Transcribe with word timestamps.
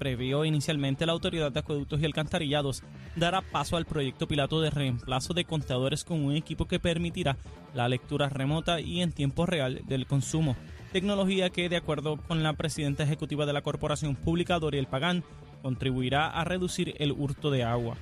previó 0.00 0.46
inicialmente 0.46 1.04
la 1.04 1.12
Autoridad 1.12 1.52
de 1.52 1.60
Acueductos 1.60 2.00
y 2.00 2.06
Alcantarillados, 2.06 2.82
dará 3.16 3.42
paso 3.42 3.76
al 3.76 3.84
proyecto 3.84 4.26
piloto 4.26 4.62
de 4.62 4.70
reemplazo 4.70 5.34
de 5.34 5.44
contadores 5.44 6.04
con 6.04 6.24
un 6.24 6.34
equipo 6.34 6.66
que 6.66 6.80
permitirá 6.80 7.36
la 7.74 7.86
lectura 7.86 8.30
remota 8.30 8.80
y 8.80 9.02
en 9.02 9.12
tiempo 9.12 9.44
real 9.44 9.82
del 9.86 10.06
consumo, 10.06 10.56
tecnología 10.90 11.50
que, 11.50 11.68
de 11.68 11.76
acuerdo 11.76 12.16
con 12.16 12.42
la 12.42 12.54
presidenta 12.54 13.02
ejecutiva 13.02 13.44
de 13.44 13.52
la 13.52 13.60
Corporación 13.60 14.16
Pública, 14.16 14.58
Doriel 14.58 14.86
Pagán, 14.86 15.22
contribuirá 15.60 16.28
a 16.28 16.44
reducir 16.44 16.94
el 16.98 17.12
hurto 17.12 17.50
de 17.50 17.62
agua. 17.62 17.98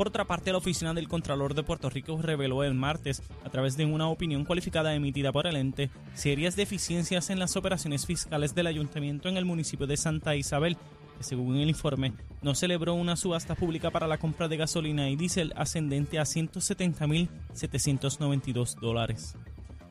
Por 0.00 0.08
otra 0.08 0.24
parte, 0.24 0.50
la 0.50 0.56
oficina 0.56 0.94
del 0.94 1.08
Contralor 1.08 1.52
de 1.52 1.62
Puerto 1.62 1.90
Rico 1.90 2.18
reveló 2.22 2.64
el 2.64 2.72
martes, 2.72 3.22
a 3.44 3.50
través 3.50 3.76
de 3.76 3.84
una 3.84 4.08
opinión 4.08 4.46
cualificada 4.46 4.94
emitida 4.94 5.30
por 5.30 5.46
el 5.46 5.56
ente, 5.56 5.90
serias 6.14 6.56
deficiencias 6.56 7.28
en 7.28 7.38
las 7.38 7.54
operaciones 7.54 8.06
fiscales 8.06 8.54
del 8.54 8.66
ayuntamiento 8.66 9.28
en 9.28 9.36
el 9.36 9.44
municipio 9.44 9.86
de 9.86 9.98
Santa 9.98 10.36
Isabel, 10.36 10.78
según 11.20 11.56
el 11.56 11.68
informe 11.68 12.14
no 12.42 12.54
celebró 12.54 12.94
una 12.94 13.16
subasta 13.16 13.54
pública 13.54 13.90
para 13.90 14.06
la 14.06 14.16
compra 14.18 14.48
de 14.48 14.56
gasolina 14.56 15.10
y 15.10 15.16
diésel 15.16 15.52
ascendente 15.56 16.18
a 16.18 16.22
170.792 16.22 18.80
dólares. 18.80 19.36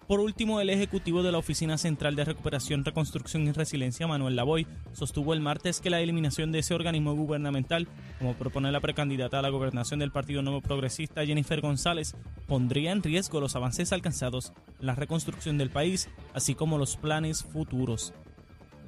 Por 0.10 0.22
último, 0.22 0.60
el 0.60 0.72
ejecutivo 0.72 1.22
de 1.22 1.32
la 1.32 1.38
Oficina 1.38 1.78
Central 1.78 2.16
de 2.16 2.26
Recuperación, 2.26 2.84
Reconstrucción 2.84 3.44
y 3.44 3.52
Resiliencia, 3.52 4.08
Manuel 4.08 4.36
Lavoy, 4.36 4.66
sostuvo 4.92 5.36
el 5.36 5.40
martes 5.40 5.82
que 5.82 5.92
la 5.92 6.02
eliminación 6.02 6.52
de 6.52 6.58
ese 6.58 6.74
organismo 6.74 7.14
gubernamental, 7.14 7.88
como 8.18 8.34
propone 8.34 8.72
la 8.72 8.80
precandidata 8.80 9.38
a 9.38 9.44
la 9.44 9.50
gobernación 9.50 10.00
del 10.00 10.12
Partido 10.12 10.42
Nuevo 10.42 10.62
Progresista, 10.62 11.24
Jennifer 11.24 11.62
González, 11.62 12.16
pondría 12.48 12.92
en 12.92 13.04
riesgo 13.04 13.40
los 13.40 13.56
avances 13.56 13.94
alcanzados 13.94 14.52
en 14.80 14.88
la 14.88 14.96
reconstrucción 14.96 15.60
del 15.60 15.70
país, 15.70 16.10
así 16.34 16.56
como 16.56 16.80
los 16.80 16.98
planes 16.98 17.44
futuros. 17.44 18.12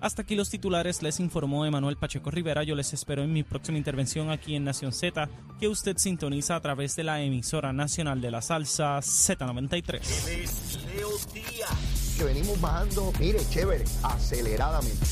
Hasta 0.01 0.23
aquí 0.23 0.35
los 0.35 0.49
titulares, 0.49 1.03
les 1.03 1.19
informó 1.19 1.63
Emanuel 1.63 1.95
Pacheco 1.95 2.31
Rivera. 2.31 2.63
Yo 2.63 2.73
les 2.75 2.91
espero 2.91 3.23
en 3.23 3.31
mi 3.31 3.43
próxima 3.43 3.77
intervención 3.77 4.31
aquí 4.31 4.55
en 4.55 4.63
Nación 4.63 4.91
Z, 4.91 5.29
que 5.59 5.67
usted 5.67 5.95
sintoniza 5.97 6.55
a 6.55 6.59
través 6.59 6.95
de 6.95 7.03
la 7.03 7.21
emisora 7.21 7.71
nacional 7.71 8.19
de 8.19 8.31
la 8.31 8.41
salsa 8.41 8.97
Z93. 8.97 10.01
Que 12.17 12.23
venimos 12.23 12.59
bajando, 12.59 13.13
mire, 13.19 13.39
chévere, 13.49 13.85
aceleradamente. 14.01 15.05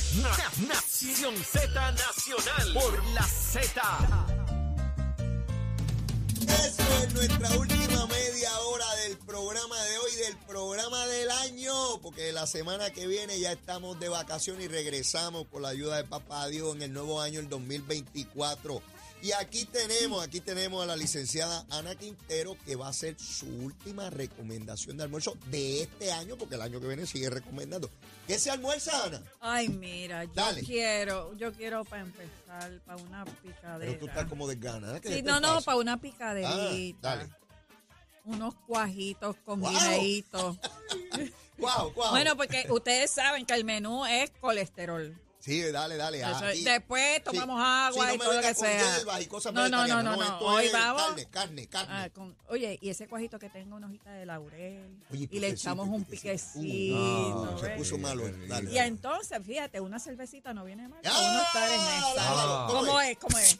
Nación 0.67 1.35
Z 1.35 1.91
Nacional 1.91 2.73
por 2.73 3.06
la 3.13 3.23
Z. 3.23 4.48
Eso 6.50 7.03
es 7.03 7.14
nuestra 7.14 7.58
última 7.58 8.05
media 8.08 8.59
hora 8.61 8.95
del 8.95 9.17
programa 9.17 9.81
de 9.83 9.97
hoy, 9.97 10.11
del 10.25 10.38
programa 10.47 11.06
del 11.08 11.30
año, 11.31 11.73
porque 12.02 12.31
la 12.31 12.47
semana 12.47 12.89
que 12.91 13.08
viene 13.08 13.39
ya 13.39 13.52
estamos 13.52 14.00
de 14.00 14.09
vacaciones 14.09 14.66
y 14.66 14.67
regresamos 14.67 15.45
con 15.47 15.61
la 15.61 15.69
ayuda 15.69 15.97
de 15.97 16.03
Papá 16.03 16.47
Dios 16.47 16.75
en 16.75 16.81
el 16.81 16.94
nuevo 16.94 17.22
año, 17.22 17.39
el 17.39 17.50
2024. 17.50 18.81
Y 19.22 19.34
aquí 19.34 19.66
tenemos, 19.66 20.23
aquí 20.23 20.39
tenemos 20.39 20.81
a 20.81 20.86
la 20.86 20.95
licenciada 20.95 21.66
Ana 21.72 21.94
Quintero, 21.95 22.56
que 22.66 22.78
va 22.78 22.88
a 22.88 22.89
hacer 22.92 23.20
su 23.20 23.48
última 23.48 24.09
recomendación 24.09 24.95
de 24.95 25.03
almuerzo 25.03 25.36
de 25.48 25.81
este 25.81 26.12
año, 26.14 26.38
porque 26.38 26.56
el 26.56 26.62
año 26.62 26.80
que 26.80 26.88
viene 26.88 27.06
sigue 27.06 27.30
recomendando. 27.30 27.90
¿Qué 28.28 28.40
se 28.40 28.50
almuerza, 28.50 29.03
Ana? 29.06 29.22
Ay, 29.42 29.67
mira, 29.67 30.23
yo 30.23 30.31
Dale. 30.34 30.62
quiero, 30.64 31.36
yo 31.36 31.52
quiero 31.52 31.84
para 31.84 32.03
empezar, 32.03 32.80
para 32.86 32.97
una 33.03 33.25
picadera. 33.25 33.80
Pero 33.92 34.00
tú 34.00 34.08
estás 34.08 34.25
como 34.28 34.47
desganada. 34.47 35.02
¿qué 35.02 35.14
Sí, 35.16 35.22
no, 35.22 35.42
no, 35.42 35.62
para 35.64 35.78
una 35.78 35.94
Ah, 35.94 35.97
picaderita. 36.00 36.97
dale. 37.17 37.30
Unos 38.23 38.56
cuajitos 38.67 39.36
con 39.44 39.59
Wow. 39.59 39.70
guineitos. 39.72 40.58
Guau, 41.58 41.92
guau. 41.92 42.12
Bueno, 42.12 42.38
porque 42.38 42.67
ustedes 42.70 43.12
saben 43.12 43.45
que 43.45 43.53
el 43.53 43.66
menú 43.66 44.06
es 44.06 44.31
colesterol. 44.40 45.14
Sí, 45.50 45.72
dale, 45.72 45.97
dale. 45.97 46.19
Eso 46.22 46.30
es- 46.30 46.44
aquí. 46.44 46.64
después 46.64 47.23
tomamos 47.23 47.58
Sí. 47.59 47.66
agua 47.66 47.92
Sí, 47.92 48.08
no 48.08 48.14
y 48.14 48.17
todo 48.28 48.33
lo 48.33 48.42
que 48.42 48.53
sea. 48.53 48.95
hierbas 48.97 49.22
y 49.22 49.25
cosas 49.25 49.53
No, 49.53 49.67
no, 49.67 49.88
no, 49.88 50.03
no, 50.03 50.16
no. 50.16 50.39
Hoy 50.39 50.69
vamos. 50.72 51.02
Carne, 51.02 51.25
carne, 51.25 51.67
carne. 51.67 51.94
Ah, 51.94 52.09
con- 52.14 52.36
oye, 52.50 52.78
y 52.81 52.89
ese 52.89 53.08
cuajito 53.08 53.39
que 53.39 53.50
tenga 53.50 53.75
una 53.75 53.88
hojita 53.88 54.12
de 54.12 54.25
laurel. 54.28 55.00
Oye, 55.12 55.28
y 55.31 55.40
le 55.40 55.47
echamos 55.50 55.88
un 55.88 56.03
piquecito. 56.06 56.59
piquecito. 56.62 57.53
Uh, 57.56 57.59
se 57.59 57.69
puso 57.72 57.97
malo. 57.97 58.23
Dale. 58.47 58.72
Y 58.72 58.78
entonces, 58.78 59.40
fíjate, 59.44 59.79
una 59.79 60.00
cervecita 60.00 60.53
no 60.53 60.66
viene 60.66 60.88
mal. 60.88 61.00
Ah, 61.03 61.18
uno 61.31 61.41
estar 61.41 61.69
en 61.72 61.78
dale, 61.78 61.97
esa. 62.12 62.23
dale, 62.35 62.73
¿Cómo 62.73 63.02
es? 63.02 63.18
¿Cómo 63.18 63.38
es? 63.40 63.59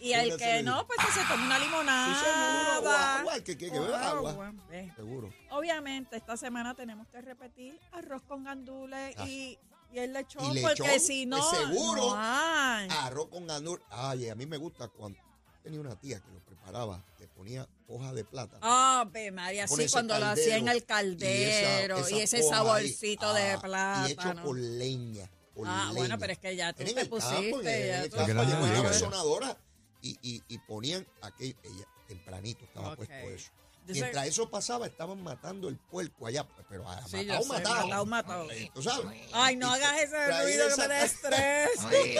Y 0.00 0.12
el 0.12 0.36
que 0.36 0.62
no, 0.62 0.86
pues 0.86 0.98
que 1.04 1.12
se 1.12 1.20
toma 1.28 1.46
una 1.46 1.58
limonada. 1.58 2.76
agua, 2.76 3.18
agua, 3.20 3.36
el 3.36 3.42
que, 3.44 3.56
que, 3.56 3.70
que 3.70 3.78
beba 3.78 4.08
agua. 4.08 4.30
Agua, 4.30 4.52
¿ves? 4.68 4.94
Seguro. 4.94 5.32
Obviamente, 5.50 6.16
esta 6.16 6.36
semana 6.36 6.74
tenemos 6.74 7.06
que 7.08 7.20
repetir 7.20 7.78
arroz 7.92 8.22
con 8.22 8.44
gandules 8.44 9.14
Ah. 9.18 9.26
y, 9.28 9.58
y 9.92 9.98
el 9.98 10.12
lechón, 10.12 10.56
¿Y 10.56 10.60
porque 10.62 10.98
si 11.00 11.26
Pues 11.26 11.40
no, 11.40 11.50
seguro. 11.50 12.02
no. 12.14 12.14
Arroz 12.16 13.28
con 13.28 13.46
gandur. 13.46 13.82
Ay, 13.90 14.28
a 14.28 14.34
mí 14.34 14.46
me 14.46 14.56
gusta 14.56 14.88
cuando 14.88 15.18
tenía 15.62 15.80
una 15.80 15.96
tía 15.98 16.20
que 16.20 16.30
lo 16.32 16.40
preparaba, 16.40 17.02
le 17.18 17.26
ponía 17.28 17.66
hoja 17.88 18.12
de 18.12 18.24
plátano. 18.24 18.60
Ave 18.62 19.30
María, 19.32 19.66
Con 19.66 19.78
sí, 19.80 19.86
cuando 19.90 20.18
lo 20.18 20.26
hacía 20.26 20.56
en 20.56 20.68
el 20.68 20.84
caldero 20.84 21.98
y 22.10 22.14
esa- 22.20 22.22
ese 22.22 22.36
ahí. 22.38 22.42
saborcito 22.48 23.32
de 23.34 23.42
Ah, 23.74 24.04
Y 24.08 24.12
hecho 24.12 24.22
plátano. 24.22 24.42
con 24.44 24.78
leña. 24.78 25.30
Ah, 25.64 25.90
bueno, 25.94 26.18
pero 26.18 26.32
es 26.32 26.38
que 26.38 26.54
ya 26.56 26.72
tú 26.72 26.82
en 26.82 26.94
te 26.94 27.00
el 27.00 27.08
campo, 27.08 27.16
pusiste. 27.16 27.80
en 27.80 27.86
ya 27.86 28.02
el 28.04 28.10
tú 28.10 28.16
campo, 28.16 28.40
allá 28.42 28.76
diga. 28.76 28.88
resonadora 28.88 29.56
y, 30.02 30.18
y, 30.22 30.42
y 30.48 30.58
ponían 30.58 31.06
aquello, 31.22 31.56
ella 31.64 31.84
tempranito 32.08 32.64
estaba 32.64 32.94
puesto 32.96 33.14
eso. 33.14 33.50
Dice- 33.86 34.00
Mientras 34.00 34.26
eso 34.26 34.50
pasaba, 34.50 34.86
estaban 34.86 35.22
matando 35.22 35.68
el 35.68 35.76
puerco 35.78 36.26
allá, 36.26 36.44
pero 36.68 36.88
a- 36.90 37.06
Sí, 37.06 37.18
matado, 37.24 37.42
sé, 37.42 37.48
matado. 37.48 37.86
matado, 37.86 38.06
matado. 38.06 38.50
Eh, 38.50 38.68
¿Tú 38.74 38.82
sabes? 38.82 39.06
Ay, 39.32 39.54
no 39.54 39.68
Y 39.68 39.80
hagas 39.80 40.00
ese 40.02 40.42
ruido 40.42 40.68
que 40.74 40.76
me 40.82 40.88
da 40.88 41.02
estrés. 41.04 41.70
El 41.92 42.18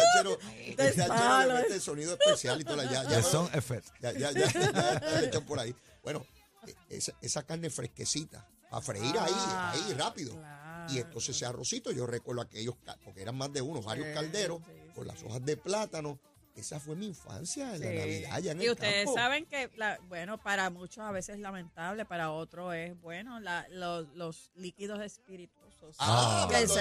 el 0.79 1.67
el 1.73 1.81
sonido 1.81 2.13
especial 2.13 2.61
y 2.61 2.65
todo. 2.65 2.83
Ya, 2.85 3.03
ya, 3.03 3.21
ya, 3.21 4.31
ya, 4.31 4.31
ya, 4.53 5.01
ya, 5.01 5.21
echan 5.23 5.45
por 5.45 5.59
ahí. 5.59 5.75
Bueno, 6.05 6.25
eh, 6.69 6.75
esa, 6.89 7.13
esa 7.21 7.43
carne 7.43 7.69
fresquecita, 7.69 8.47
a 8.71 8.81
freír 8.81 9.17
Ah, 9.19 9.73
ahí, 9.75 9.83
ahí, 9.89 9.95
rápido. 9.95 10.35
claro. 10.35 10.66
Y 10.89 10.99
entonces 10.99 11.37
ese 11.37 11.47
arrocito, 11.47 11.91
yo 11.93 12.07
recuerdo 12.07 12.43
aquellos, 12.43 12.75
porque 13.05 13.23
eran 13.23 13.37
más 13.37 13.53
de 13.53 13.63
uno, 13.63 13.83
varios 13.83 14.07
Sí, 14.09 14.15
calderos, 14.15 14.61
sí, 14.65 14.73
con 14.95 15.07
las 15.07 15.23
hojas 15.23 15.45
de 15.45 15.57
plátano. 15.57 16.19
Esa 16.55 16.81
fue 16.81 16.97
mi 16.97 17.07
infancia 17.09 17.75
en 17.77 17.83
la. 17.83 17.93
Navidad, 18.01 18.31
allá 18.33 18.53
en 18.53 18.63
y 18.63 18.65
el 18.65 18.71
ustedes 18.73 19.05
campo. 19.05 19.15
saben 19.15 19.45
que, 19.45 19.71
la- 19.77 19.99
bueno, 20.09 20.39
para 20.43 20.71
muchos 20.71 21.05
a 21.05 21.11
veces 21.11 21.35
es 21.37 21.41
lamentable, 21.43 22.07
para 22.07 22.31
otros 22.31 22.75
es 22.75 22.99
bueno, 23.03 23.41
la- 23.41 23.67
los, 23.69 24.09
los 24.15 24.51
líquidos 24.55 25.03
espirituosos. 25.03 25.66
Ah, 25.99 26.43
hablando 26.45 26.75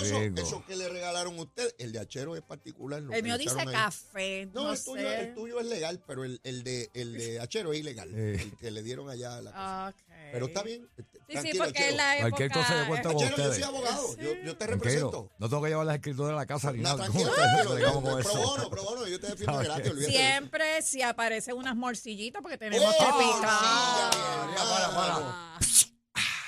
se 0.00 0.30
de. 0.30 0.42
Eso 0.42 0.64
que 0.66 0.76
le 0.76 0.88
regalaron 0.88 1.38
a 1.38 1.42
usted, 1.42 1.74
el 1.78 1.92
de 1.92 1.98
Achero 2.00 2.34
es 2.36 2.42
particular. 2.42 3.02
lo 3.02 3.12
El 3.12 3.22
mío 3.22 3.36
dice 3.38 3.52
echaron 3.54 3.68
ahí. 3.68 3.74
café, 3.74 4.46
No, 4.54 4.64
no, 4.64 4.72
el, 4.72 4.82
tuyo, 4.84 5.02
sé. 5.08 5.20
el 5.20 5.34
tuyo 5.34 5.60
es 5.60 5.66
legal, 5.66 6.02
pero 6.06 6.24
el, 6.24 6.40
el 6.42 6.64
de, 6.64 6.90
el 6.94 7.12
de 7.12 7.40
Achero 7.40 7.72
es 7.72 7.80
ilegal. 7.80 8.10
Eh. 8.14 8.34
El 8.42 8.56
que 8.56 8.70
le 8.70 8.82
dieron 8.82 9.10
allá 9.10 9.36
a 9.36 9.40
la 9.42 9.50
cosa. 9.52 9.88
Ok. 9.90 9.94
Pero 10.32 10.46
está 10.46 10.62
bien. 10.62 10.88
Sí, 10.96 11.02
sí, 11.04 11.32
tranquilo, 11.32 11.64
porque 11.64 11.78
Achero. 11.82 11.96
la 11.96 12.16
época... 12.16 12.30
Cualquier 12.30 12.50
cosa 12.52 12.80
yo 12.82 12.88
cuento 12.88 13.08
con 13.12 13.16
Achero, 13.22 13.30
yo 13.36 13.42
soy 13.42 13.50
ustedes. 13.50 13.66
abogado. 13.68 14.16
Yo, 14.16 14.22
yo 14.22 14.32
te 14.32 14.40
Tranquilo. 14.42 14.66
represento. 14.66 15.30
No 15.38 15.48
tengo 15.48 15.62
que 15.62 15.68
llevar 15.68 15.86
las 15.86 15.96
escrituras 15.96 16.30
de 16.30 16.36
la 16.36 16.46
casa 16.46 16.72
ni 16.72 16.78
No, 16.78 16.82
nada. 16.88 16.96
tranquilo, 17.04 17.24
¿Cómo 17.30 17.34
tranquilo. 17.36 17.74
bregamos 17.74 18.02
Yo- 18.04 18.10
con 18.10 18.22
Pro 18.22 18.30
eso? 18.32 18.42
bono, 18.50 18.70
pro 18.70 18.82
bono, 18.84 19.06
yo 19.06 19.20
te 19.20 19.26
defiendo 19.28 19.52
Está 19.60 19.74
gratis, 19.74 19.84
bien. 19.84 19.92
olvídate 19.96 20.12
de 20.12 20.18
eso. 20.24 20.28
Siempre 20.32 20.82
si 20.82 21.02
aparecen 21.02 21.54
unas 21.56 21.76
morcillitas 21.76 22.42
porque 22.42 22.58
tenemos 22.58 22.88
¡Oh, 22.88 22.98
que! 22.98 23.04
Ah, 23.46 24.10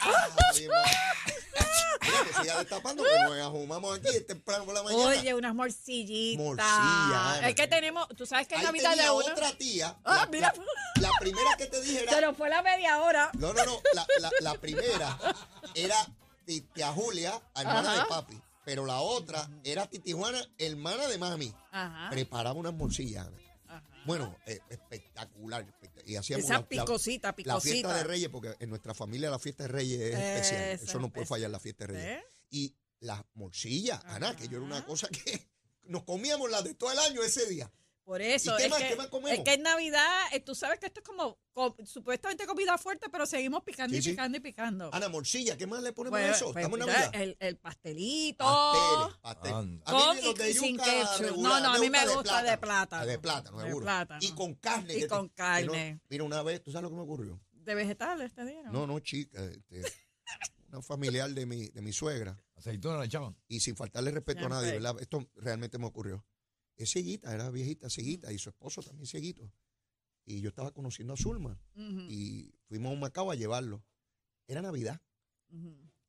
Ah, 0.08 0.30
bien, 0.54 0.70
va. 0.70 0.86
Que 2.24 2.42
siga 2.42 2.58
destapando, 2.58 3.02
que 3.04 3.18
nos 3.24 3.38
ajumamos 3.46 3.98
aquí 3.98 4.08
es 4.08 4.26
temprano 4.26 4.64
por 4.64 4.74
la 4.74 4.82
mañana. 4.82 5.04
Oye, 5.04 5.34
unas 5.34 5.54
morcillitas. 5.54 6.44
Morcilla, 6.44 7.34
Ana. 7.34 7.48
Es 7.48 7.54
que 7.54 7.66
tenemos, 7.66 8.08
tú 8.16 8.26
sabes 8.26 8.46
que 8.48 8.54
es 8.56 8.60
Ahí 8.64 8.72
tenía 8.72 8.96
de 9.04 9.10
uno. 9.10 9.26
otra 9.32 9.52
tía. 9.56 9.96
Ah, 10.04 10.16
la, 10.16 10.26
mira. 10.26 10.52
La, 10.96 11.08
la 11.08 11.10
primera 11.20 11.56
que 11.56 11.66
te 11.66 11.80
dije 11.80 12.02
era... 12.02 12.12
Pero 12.12 12.34
fue 12.34 12.48
la 12.48 12.62
media 12.62 13.00
hora. 13.02 13.30
No, 13.34 13.52
no, 13.52 13.64
no. 13.64 13.80
La, 13.94 14.06
la, 14.20 14.30
la 14.40 14.54
primera 14.54 15.18
era 15.74 15.96
tía 16.44 16.92
Julia, 16.92 17.40
hermana 17.54 17.92
Ajá. 17.92 18.02
de 18.02 18.08
papi. 18.08 18.40
Pero 18.64 18.84
la 18.84 18.98
otra 19.00 19.48
era 19.62 19.86
Titi 19.86 20.12
Juana, 20.12 20.40
hermana 20.58 21.06
de 21.06 21.18
mami. 21.18 21.54
Ajá. 21.70 22.10
Preparaba 22.10 22.58
unas 22.58 22.74
morcillas. 22.74 23.26
Bueno, 24.06 24.36
eh, 24.46 24.60
espectacular. 24.70 25.66
espect- 25.66 26.02
Y 26.06 26.16
hacíamos 26.16 26.44
Esa 26.44 26.54
la- 26.54 26.60
la- 26.60 26.68
picosita, 26.68 27.28
La 27.28 27.34
fiesta 27.34 27.60
picosita. 27.60 27.96
de 27.96 28.04
Reyes, 28.04 28.28
porque 28.28 28.54
en 28.60 28.68
nuestra 28.70 28.94
familia 28.94 29.30
la 29.30 29.38
fiesta 29.38 29.64
de 29.64 29.68
Reyes 29.68 30.00
es 30.00 30.14
especial. 30.14 30.62
Esa, 30.62 30.84
Eso 30.84 30.98
no 31.00 31.12
puede 31.12 31.26
fallar 31.26 31.50
la 31.50 31.58
fiesta 31.60 31.86
de 31.86 31.92
Reyes. 31.94 32.18
¿Eh? 32.18 32.24
Y 32.50 32.76
las 33.00 33.22
morcillas, 33.34 34.00
Ana, 34.06 34.36
que 34.36 34.48
yo 34.48 34.58
era 34.58 34.66
una 34.66 34.84
cosa 34.86 35.08
que 35.08 35.48
nos 35.84 36.04
comíamos 36.04 36.50
las 36.50 36.64
de 36.64 36.74
todo 36.74 36.92
el 36.92 36.98
año 36.98 37.22
ese 37.22 37.46
día. 37.46 37.70
Por 38.06 38.22
eso, 38.22 38.54
¿Y 38.54 38.58
qué 38.58 38.64
es, 38.66 38.70
más? 38.70 38.78
que, 38.80 38.88
¿Qué 38.90 38.96
más 38.96 39.06
comemos? 39.08 39.32
es 39.32 39.40
que 39.44 39.54
en 39.54 39.62
Navidad, 39.62 40.26
eh, 40.32 40.38
tú 40.38 40.54
sabes 40.54 40.78
que 40.78 40.86
esto 40.86 41.00
es 41.00 41.04
como 41.06 41.40
co- 41.52 41.76
supuestamente 41.84 42.46
comida 42.46 42.78
fuerte, 42.78 43.08
pero 43.10 43.26
seguimos 43.26 43.64
picando 43.64 43.94
Sí, 43.94 43.98
y 43.98 44.02
sí. 44.02 44.10
picando 44.10 44.38
y 44.38 44.40
picando. 44.40 44.90
Ana, 44.94 45.08
morcilla, 45.08 45.56
¿qué 45.56 45.66
más 45.66 45.82
le 45.82 45.92
ponemos 45.92 46.16
a 46.20 46.22
Pues- 46.22 46.36
eso? 46.36 46.52
pues 46.52 46.64
Estamos 46.64 46.78
en 46.78 46.86
mira, 46.86 47.00
Navidad. 47.00 47.20
el, 47.20 47.36
el 47.40 47.56
pastelito. 47.56 48.44
Pasteles, 48.44 49.16
pasteles. 49.20 49.56
Anda. 49.56 49.84
A 49.86 49.92
mí 49.92 49.98
Con 50.20 50.24
los 50.24 50.34
de 50.36 50.50
y 50.50 50.54
sin 50.54 50.76
yuca 50.78 50.84
ketchup. 50.84 51.20
regular, 51.20 51.62
No, 51.62 51.68
no, 51.68 51.74
a 51.74 51.78
mí 51.80 51.90
me 51.90 52.06
gusta 52.14 52.42
de 52.44 52.58
plátano. 52.58 53.06
De 53.06 53.18
plátano, 53.18 53.58
De 53.58 53.64
seguro. 53.66 53.84
plátano. 53.84 54.20
Y 54.22 54.32
con 54.32 54.54
carne. 54.54 54.92
Y 54.94 54.96
que 54.98 55.02
te- 55.02 55.08
con 55.08 55.28
que 55.28 55.32
no- 55.32 55.34
carne. 55.36 56.00
mira, 56.08 56.22
una 56.24 56.42
vez, 56.44 56.62
¿tú 56.62 56.70
sabes 56.70 56.84
lo 56.84 56.90
que 56.90 56.96
me 56.96 57.02
ocurrió? 57.02 57.40
De 57.50 57.74
vegetales 57.74 58.26
este 58.26 58.44
día, 58.44 58.70
¿no? 58.70 58.86
No, 58.86 59.00
chica. 59.00 59.42
este, 59.44 59.82
una 60.70 60.80
familiar 60.80 61.28
de 61.30 61.44
mi, 61.44 61.70
de 61.70 61.82
mi 61.82 61.92
suegra, 61.92 62.40
Aceituna 62.54 63.00
le 63.00 63.06
echaban. 63.06 63.36
y 63.48 63.58
sin 63.58 63.74
faltarle 63.74 64.12
respeto 64.12 64.46
a 64.46 64.48
nadie, 64.48 64.70
Siempre. 64.70 64.82
¿verdad? 64.92 65.02
Esto 65.02 65.28
realmente 65.34 65.76
me 65.78 65.86
ocurrió. 65.86 66.24
Es 66.76 66.92
cieguita, 66.92 67.34
era 67.34 67.50
viejita, 67.50 67.88
cieguita, 67.88 68.32
y 68.32 68.38
su 68.38 68.50
esposo 68.50 68.82
también 68.82 69.06
cieguito. 69.06 69.50
Y 70.24 70.40
yo 70.40 70.48
estaba 70.50 70.72
conociendo 70.72 71.14
a 71.14 71.16
Zulma, 71.16 71.58
y 72.08 72.52
fuimos 72.68 72.90
a 72.90 72.94
un 72.94 73.00
Macao 73.00 73.30
a 73.30 73.34
llevarlo. 73.34 73.84
Era 74.46 74.62
Navidad. 74.62 75.00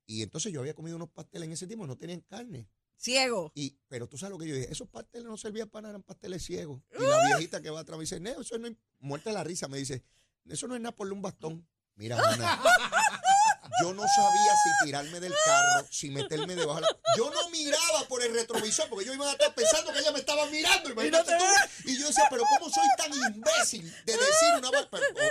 Y 0.06 0.24
entonces 0.24 0.52
yo 0.52 0.60
había 0.62 0.74
comido 0.74 0.96
unos 0.96 1.10
pasteles 1.10 1.48
en 1.48 1.54
ese 1.54 1.68
tiempo, 1.68 1.86
no 1.86 1.98
tenían 1.98 2.22
carne. 2.22 2.70
Ciego. 2.98 3.52
Y, 3.54 3.78
pero 3.88 4.08
tú 4.08 4.18
sabes 4.18 4.32
lo 4.32 4.40
que 4.40 4.48
yo 4.48 4.56
dije, 4.56 4.72
esos 4.72 4.90
pasteles 4.90 5.28
no 5.28 5.38
servían 5.38 5.70
para 5.70 5.84
nada, 5.84 5.92
eran 5.92 6.04
pasteles 6.04 6.44
ciegos. 6.44 6.82
Y 7.00 7.04
la 7.04 7.28
viejita 7.28 7.62
que 7.62 7.70
va 7.70 7.82
atrás 7.82 7.98
me 7.98 8.04
dice, 8.04 8.20
no, 8.20 8.42
eso 8.42 8.58
no 8.58 8.68
es, 8.68 8.76
muerta 9.00 9.30
de 9.30 9.36
la 9.36 9.44
risa, 9.44 9.68
me 9.68 9.78
dice, 9.78 10.04
eso 10.46 10.68
no 10.68 10.76
es 10.76 10.82
nada 10.82 10.96
por 10.96 11.12
un 11.12 11.22
bastón. 11.22 11.68
Mira, 11.96 12.18
Ana, 12.18 12.62
yo 13.82 13.94
no 13.94 14.04
sabía 14.08 14.52
si 14.64 14.86
tirarme 14.86 15.20
del 15.20 15.34
carro, 15.46 15.88
si 15.90 16.10
meterme 16.10 16.56
debajo 16.56 16.82
de 16.82 16.88
la... 16.88 16.98
Yo 17.18 17.30
no 17.30 17.50
miraba 17.50 18.08
por 18.08 18.24
el 18.24 18.34
retrovisor, 18.34 18.90
porque 18.90 19.06
yo 19.06 19.14
iba 19.14 19.28
a 19.28 19.32
estar 19.32 19.54
pensando 19.54 19.92
que 19.94 20.00
ella 20.00 20.12
me 20.12 20.20
estaba 20.20 20.46
mirando, 20.48 20.90
imagínate 20.90 21.32
tú. 21.38 21.46
Y 21.86 22.00
yo 22.00 22.08
decía, 22.08 22.26
pero 22.30 22.44
¿cómo 22.58 22.74
soy 22.74 22.88
tan 22.98 23.12
imbécil 23.34 23.92
de 24.06 24.14
decir 24.14 24.50
una... 24.58 24.70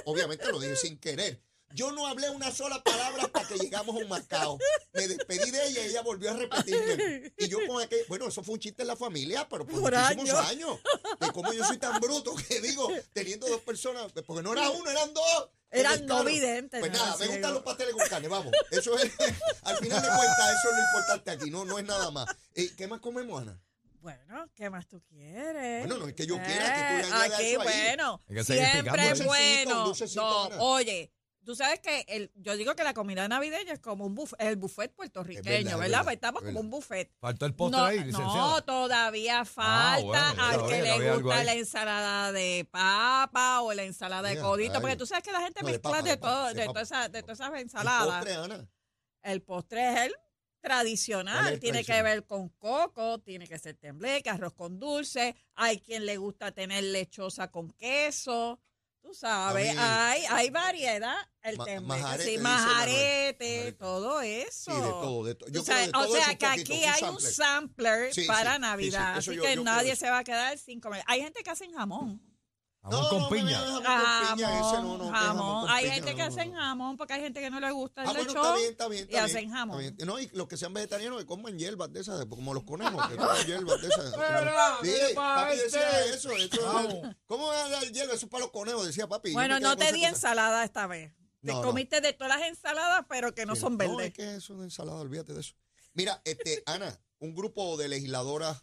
obviamente 0.04 0.46
lo 0.50 0.60
dije 0.60 0.76
sin 0.76 0.98
querer. 0.98 1.40
Yo 1.76 1.92
no 1.92 2.06
hablé 2.06 2.30
una 2.30 2.50
sola 2.50 2.82
palabra 2.82 3.24
hasta 3.24 3.46
que 3.46 3.58
llegamos 3.58 3.94
a 3.94 3.98
un 3.98 4.08
Macao. 4.08 4.58
Me 4.94 5.06
despedí 5.08 5.50
de 5.50 5.66
ella 5.68 5.82
y 5.84 5.88
ella 5.90 6.00
volvió 6.00 6.30
a 6.30 6.34
repetirme. 6.34 7.32
Y 7.36 7.48
yo 7.48 7.58
con 7.66 7.82
aquel, 7.82 8.00
bueno, 8.08 8.28
eso 8.28 8.42
fue 8.42 8.54
un 8.54 8.60
chiste 8.60 8.80
en 8.82 8.88
la 8.88 8.96
familia, 8.96 9.46
pero 9.46 9.66
por, 9.66 9.82
Por 9.82 9.92
muchísimos 9.94 10.30
años. 10.30 10.48
años. 10.48 10.80
De 11.20 11.32
cómo 11.32 11.52
yo 11.52 11.62
soy 11.66 11.76
tan 11.76 12.00
bruto 12.00 12.34
que 12.34 12.62
digo, 12.62 12.88
teniendo 13.12 13.46
dos 13.46 13.60
personas, 13.60 14.10
porque 14.26 14.42
no 14.42 14.52
era 14.54 14.70
uno, 14.70 14.90
eran 14.90 15.12
dos. 15.12 15.50
Eran 15.70 16.06
no 16.06 16.24
videntes, 16.24 16.80
Pues 16.80 16.92
no 16.92 16.98
nada, 16.98 17.16
me 17.18 17.26
gustan 17.26 17.52
los 17.52 17.62
pasteles 17.62 17.94
con 17.94 18.08
carne, 18.08 18.28
vamos. 18.28 18.52
Eso 18.70 18.96
es, 18.98 19.12
al 19.64 19.76
final 19.76 20.00
de 20.00 20.08
cuentas, 20.08 20.56
eso 20.58 20.70
es 20.70 20.76
lo 20.76 20.82
importante 20.82 21.30
aquí, 21.32 21.50
no, 21.50 21.64
no 21.66 21.78
es 21.78 21.84
nada 21.84 22.10
más. 22.10 22.26
Eh, 22.54 22.70
¿Qué 22.74 22.86
más 22.86 23.00
comemos, 23.00 23.42
Ana? 23.42 23.60
Bueno, 24.00 24.48
¿qué 24.54 24.70
más 24.70 24.86
tú 24.86 25.02
quieres? 25.08 25.80
Bueno, 25.86 25.98
no 25.98 26.08
es 26.08 26.14
que 26.14 26.26
yo 26.26 26.36
quiera, 26.36 26.74
que 26.74 26.80
tú 26.80 26.96
le 26.96 27.00
Eh, 27.02 27.12
añadas 27.12 27.32
Aquí, 27.34 27.44
eso 27.50 27.60
ahí. 27.60 27.66
bueno, 27.66 28.22
siempre 28.44 29.10
es 29.10 29.18
dulcecito, 29.18 29.26
bueno. 29.26 29.84
dulcecito, 29.84 30.20
No, 30.22 30.44
Ana. 30.44 30.56
oye, 30.62 31.12
tú 31.46 31.54
sabes 31.54 31.80
que 31.80 32.04
el, 32.08 32.30
yo 32.34 32.56
digo 32.56 32.74
que 32.74 32.84
la 32.84 32.92
comida 32.92 33.26
navideña 33.28 33.72
es 33.72 33.78
como 33.78 34.04
un 34.04 34.14
buffet, 34.14 34.38
el 34.40 34.56
buffet 34.56 34.92
puertorriqueño, 34.92 35.48
Es 35.48 35.64
verdad, 35.64 35.72
es 35.72 35.78
¿verdad? 35.78 35.98
verdad, 36.00 36.12
estamos 36.12 36.42
es 36.42 36.48
como 36.48 36.60
un 36.60 36.70
buffet. 36.70 37.10
Faltó 37.20 37.46
el 37.46 37.54
postre 37.54 37.78
no, 37.80 37.86
ahí, 37.86 37.98
licenciado. 37.98 38.34
no, 38.34 38.64
todavía 38.64 39.44
falta 39.44 40.02
bueno, 40.02 40.42
al 40.44 40.66
que 40.66 40.82
le 40.82 41.16
gusta 41.16 41.44
la 41.44 41.54
ensalada 41.54 42.32
de 42.32 42.68
papa 42.70 43.62
o 43.62 43.72
la 43.72 43.84
ensalada 43.84 44.28
de 44.28 44.38
codito, 44.40 44.80
porque 44.80 44.96
tú 44.96 45.06
sabes 45.06 45.24
que 45.24 45.32
la 45.32 45.40
gente 45.40 45.62
No, 45.62 45.68
mezcla 45.68 46.02
de, 46.02 46.16
todo, 46.18 46.52
de 46.52 46.66
todas 46.66 46.82
esas, 46.90 47.12
de 47.12 47.22
todas 47.22 47.40
esas 47.40 47.52
El 47.54 47.60
ensaladas. 47.60 48.16
postre, 48.16 48.34
Ana. 48.34 48.68
El 49.22 49.42
postre 49.42 49.92
es 49.92 50.00
el 50.06 50.12
¿Cuál 50.66 50.78
es 50.78 50.80
tradicional, 50.82 51.60
tiene 51.60 51.84
que 51.84 52.02
ver 52.02 52.26
con 52.26 52.48
coco, 52.48 53.20
tiene 53.20 53.46
que 53.46 53.56
ser 53.56 53.76
tembleque, 53.76 54.30
arroz 54.30 54.52
con 54.52 54.80
dulce, 54.80 55.36
hay 55.54 55.78
quien 55.78 56.04
le 56.04 56.16
gusta 56.16 56.50
tener 56.50 56.82
lechosa 56.82 57.52
con 57.52 57.70
queso, 57.70 58.58
tú 59.06 59.14
sabes, 59.14 59.72
mí- 59.74 59.78
hay, 59.80 60.24
hay 60.28 60.50
variedad, 60.50 61.16
el 61.42 61.56
Ma- 61.56 61.64
tembleque, 61.64 62.00
majarete, 62.02 62.30
sí, 62.32 62.38
majarete, 62.38 63.72
todo 63.78 64.20
eso. 64.20 64.72
Sí, 64.74 64.80
de 64.80 64.88
todo, 64.88 65.24
de. 65.24 65.32
Yo 65.34 65.36
creo 65.46 65.64
sabes, 65.64 65.86
de 65.86 65.92
todo 65.92 66.08
o 66.12 66.16
sea 66.16 66.26
que 66.36 66.46
poquito, 66.46 66.72
aquí 66.74 66.84
hay 66.84 67.02
un 67.04 67.20
sampler. 67.20 68.14
Sí, 68.14 68.24
para 68.24 68.58
Navidad, 68.58 69.16
así 69.18 69.34
yo- 69.34 69.42
que 69.42 69.54
yo 69.54 69.62
nadie 69.64 69.94
se 69.96 70.10
va 70.10 70.18
a 70.18 70.24
quedar 70.24 70.58
sin 70.58 70.80
comer. 70.80 71.02
Hay 71.06 71.22
gente 71.22 71.42
que 71.42 71.50
hacen 71.50 71.72
jamón. 71.72 72.20
Jamón 72.90 73.08
con 73.08 73.18
no, 73.20 73.28
piña. 73.28 73.62
vengas 73.62 73.82
jamón 73.84 74.36
piña, 74.36 74.48
ese 74.54 74.60
no, 74.62 74.70
Jamón, 74.70 74.98
no, 74.98 75.10
jamón. 75.12 75.68
Hay 75.70 75.82
piña, 75.84 75.94
gente 75.94 76.10
no, 76.10 76.16
que 76.16 76.22
no, 76.22 76.28
hacen 76.28 76.52
no. 76.52 76.58
jamón 76.60 76.96
porque 76.96 77.12
hay 77.14 77.20
gente 77.20 77.40
que 77.40 77.50
no 77.50 77.60
le 77.60 77.70
gusta 77.72 78.02
el 78.02 78.08
Ah, 78.08 78.12
bueno, 78.12 78.26
lechón 78.28 78.44
está 78.44 78.56
bien, 78.56 78.70
está 78.70 78.88
bien. 78.88 79.02
y 79.08 79.12
está 79.14 79.24
hacen 79.24 79.40
bien, 79.40 79.50
jamón. 79.50 79.80
está 79.80 79.94
bien. 79.96 80.06
No, 80.08 80.18
y 80.20 80.28
los 80.36 80.48
que 80.48 80.56
sean 80.56 80.72
vegetarianos 80.74 81.18
que 81.18 81.26
coman 81.26 81.58
hierbas 81.58 81.92
de 81.92 82.00
esas, 82.00 82.24
como 82.26 82.54
los 82.54 82.64
conejos, 82.64 83.06
que 83.08 83.16
coman 83.16 83.36
hierbas 83.46 83.80
de 83.82 83.88
esas. 83.88 84.16
Mira, 84.16 84.78
Sí, 84.82 85.14
papi 85.14 85.56
decía 85.56 86.04
eso. 86.06 86.30
eso. 86.36 87.02
¿Cómo 87.26 87.50
a 87.50 87.68
dar 87.68 87.84
hierba? 87.90 88.14
Eso 88.14 88.26
es 88.26 88.30
para 88.30 88.42
los 88.44 88.50
conejos, 88.52 88.86
decía 88.86 89.06
papi. 89.08 89.32
Bueno, 89.32 89.58
no 89.60 89.76
te 89.76 89.86
di 89.92 90.00
cosa. 90.00 90.08
ensalada 90.10 90.64
esta 90.64 90.86
vez. 90.86 91.12
Te 91.42 91.52
No, 91.52 91.60
no. 91.62 91.68
comiste 91.68 92.00
de 92.00 92.12
todas 92.12 92.38
las 92.38 92.48
ensaladas, 92.48 93.04
pero 93.08 93.34
que 93.34 93.46
no 93.46 93.54
Sí, 93.54 93.60
son 93.62 93.72
No, 93.72 93.78
verdes. 93.78 94.06
es 94.08 94.12
que 94.14 94.22
eso 94.30 94.36
es 94.38 94.50
una 94.50 94.64
ensalada, 94.64 94.98
olvídate 95.00 95.32
de 95.32 95.40
eso. 95.40 95.54
Mira, 95.94 96.20
este, 96.24 96.62
Ana, 96.66 96.98
un 97.18 97.34
grupo 97.34 97.76
de 97.76 97.88
legisladoras 97.88 98.62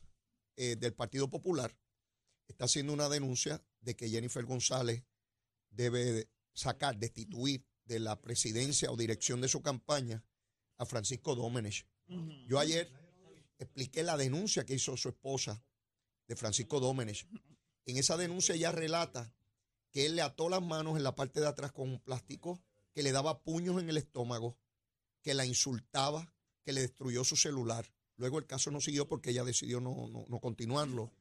eh, 0.57 0.75
del 0.77 0.93
Partido 0.93 1.29
Popular 1.29 1.75
está 2.47 2.65
haciendo 2.65 2.93
una 2.93 3.09
denuncia 3.09 3.61
de 3.83 3.95
que 3.95 4.09
Jennifer 4.09 4.44
González 4.45 5.03
debe 5.69 6.30
sacar, 6.53 6.97
destituir 6.97 7.65
de 7.85 8.00
la 8.00 8.21
presidencia 8.21 8.91
o 8.91 8.97
dirección 8.97 9.41
de 9.41 9.50
su 9.50 9.62
campaña 9.62 10.24
a 10.77 10.85
Francisco 10.85 11.35
Dómenes. 11.35 11.85
Yo 12.47 12.59
ayer 12.59 12.91
expliqué 13.57 14.03
la 14.03 14.18
denuncia 14.18 14.65
que 14.65 14.75
hizo 14.75 14.95
su 14.97 15.09
esposa 15.09 15.63
de 16.27 16.35
Francisco 16.35 16.80
Dómenes. 16.80 17.25
En 17.85 17.97
esa 17.97 18.18
denuncia 18.18 18.56
ella 18.56 18.71
relata 18.71 19.33
que 19.91 20.06
él 20.06 20.15
le 20.15 20.21
ató 20.21 20.50
las 20.50 20.62
manos 20.62 20.97
en 20.97 21.03
la 21.03 21.15
parte 21.15 21.39
de 21.39 21.47
atrás 21.47 21.71
con 21.71 21.89
un 21.89 22.00
plástico, 22.00 22.62
que 22.94 23.03
le 23.03 23.12
daba 23.12 23.44
puños 23.44 23.81
en 23.81 23.89
el 23.89 23.97
estómago, 23.97 24.57
que 25.21 25.33
la 25.33 25.45
insultaba, 25.45 26.33
que 26.63 26.74
le 26.74 26.81
destruyó 26.81 27.24
su 27.24 27.36
celular. 27.36 27.91
Luego 28.18 28.39
el 28.39 28.45
caso 28.45 28.71
no 28.71 28.81
siguió 28.81 29.07
porque 29.07 29.31
ella 29.31 29.44
decidió 29.44 29.79
no, 29.79 30.07
no, 30.07 30.25
no 30.27 30.39
continuarlo. 30.39 31.12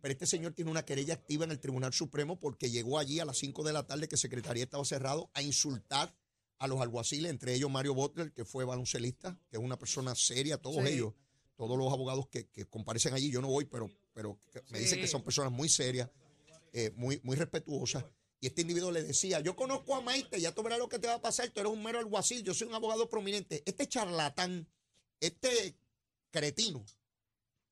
Pero 0.00 0.12
este 0.12 0.26
señor 0.26 0.52
tiene 0.54 0.70
una 0.70 0.84
querella 0.84 1.14
activa 1.14 1.44
en 1.44 1.50
el 1.50 1.60
Tribunal 1.60 1.92
Supremo 1.92 2.38
porque 2.38 2.70
llegó 2.70 2.98
allí 2.98 3.20
a 3.20 3.24
las 3.24 3.38
5 3.38 3.62
de 3.64 3.72
la 3.72 3.86
tarde 3.86 4.08
que 4.08 4.16
Secretaría 4.16 4.64
estaba 4.64 4.84
cerrado 4.84 5.30
a 5.34 5.42
insultar 5.42 6.14
a 6.58 6.66
los 6.66 6.80
alguaciles, 6.80 7.30
entre 7.30 7.54
ellos 7.54 7.70
Mario 7.70 7.94
Butler, 7.94 8.32
que 8.32 8.44
fue 8.44 8.64
baloncelista, 8.64 9.38
que 9.50 9.56
es 9.56 9.62
una 9.62 9.78
persona 9.78 10.14
seria, 10.14 10.58
todos 10.58 10.84
Sí. 10.84 10.92
ellos, 10.92 11.14
todos 11.56 11.78
los 11.78 11.90
abogados 11.92 12.28
que, 12.28 12.48
que 12.48 12.66
comparecen 12.66 13.14
allí, 13.14 13.30
yo 13.30 13.40
no 13.40 13.48
voy, 13.48 13.64
pero, 13.64 13.90
pero 14.12 14.38
me 14.70 14.78
dicen 14.78 15.00
que 15.00 15.06
son 15.06 15.22
personas 15.22 15.52
muy 15.52 15.68
serias, 15.68 16.10
eh, 16.72 16.90
muy, 16.96 17.20
muy 17.22 17.36
respetuosas. 17.36 18.04
Y 18.40 18.46
este 18.46 18.62
individuo 18.62 18.90
le 18.90 19.02
decía, 19.02 19.40
yo 19.40 19.54
conozco 19.56 19.94
a 19.94 20.00
Maite, 20.00 20.40
ya 20.40 20.54
tú 20.54 20.62
verás 20.62 20.78
lo 20.78 20.88
que 20.88 20.98
te 20.98 21.06
va 21.06 21.14
a 21.14 21.20
pasar, 21.20 21.48
tú 21.50 21.60
eres 21.60 21.72
un 21.72 21.82
mero 21.82 21.98
alguacil, 21.98 22.42
yo 22.42 22.54
soy 22.54 22.68
un 22.68 22.74
abogado 22.74 23.08
prominente. 23.08 23.62
Este 23.66 23.86
charlatán, 23.86 24.66
este 25.20 25.76
cretino, 26.30 26.84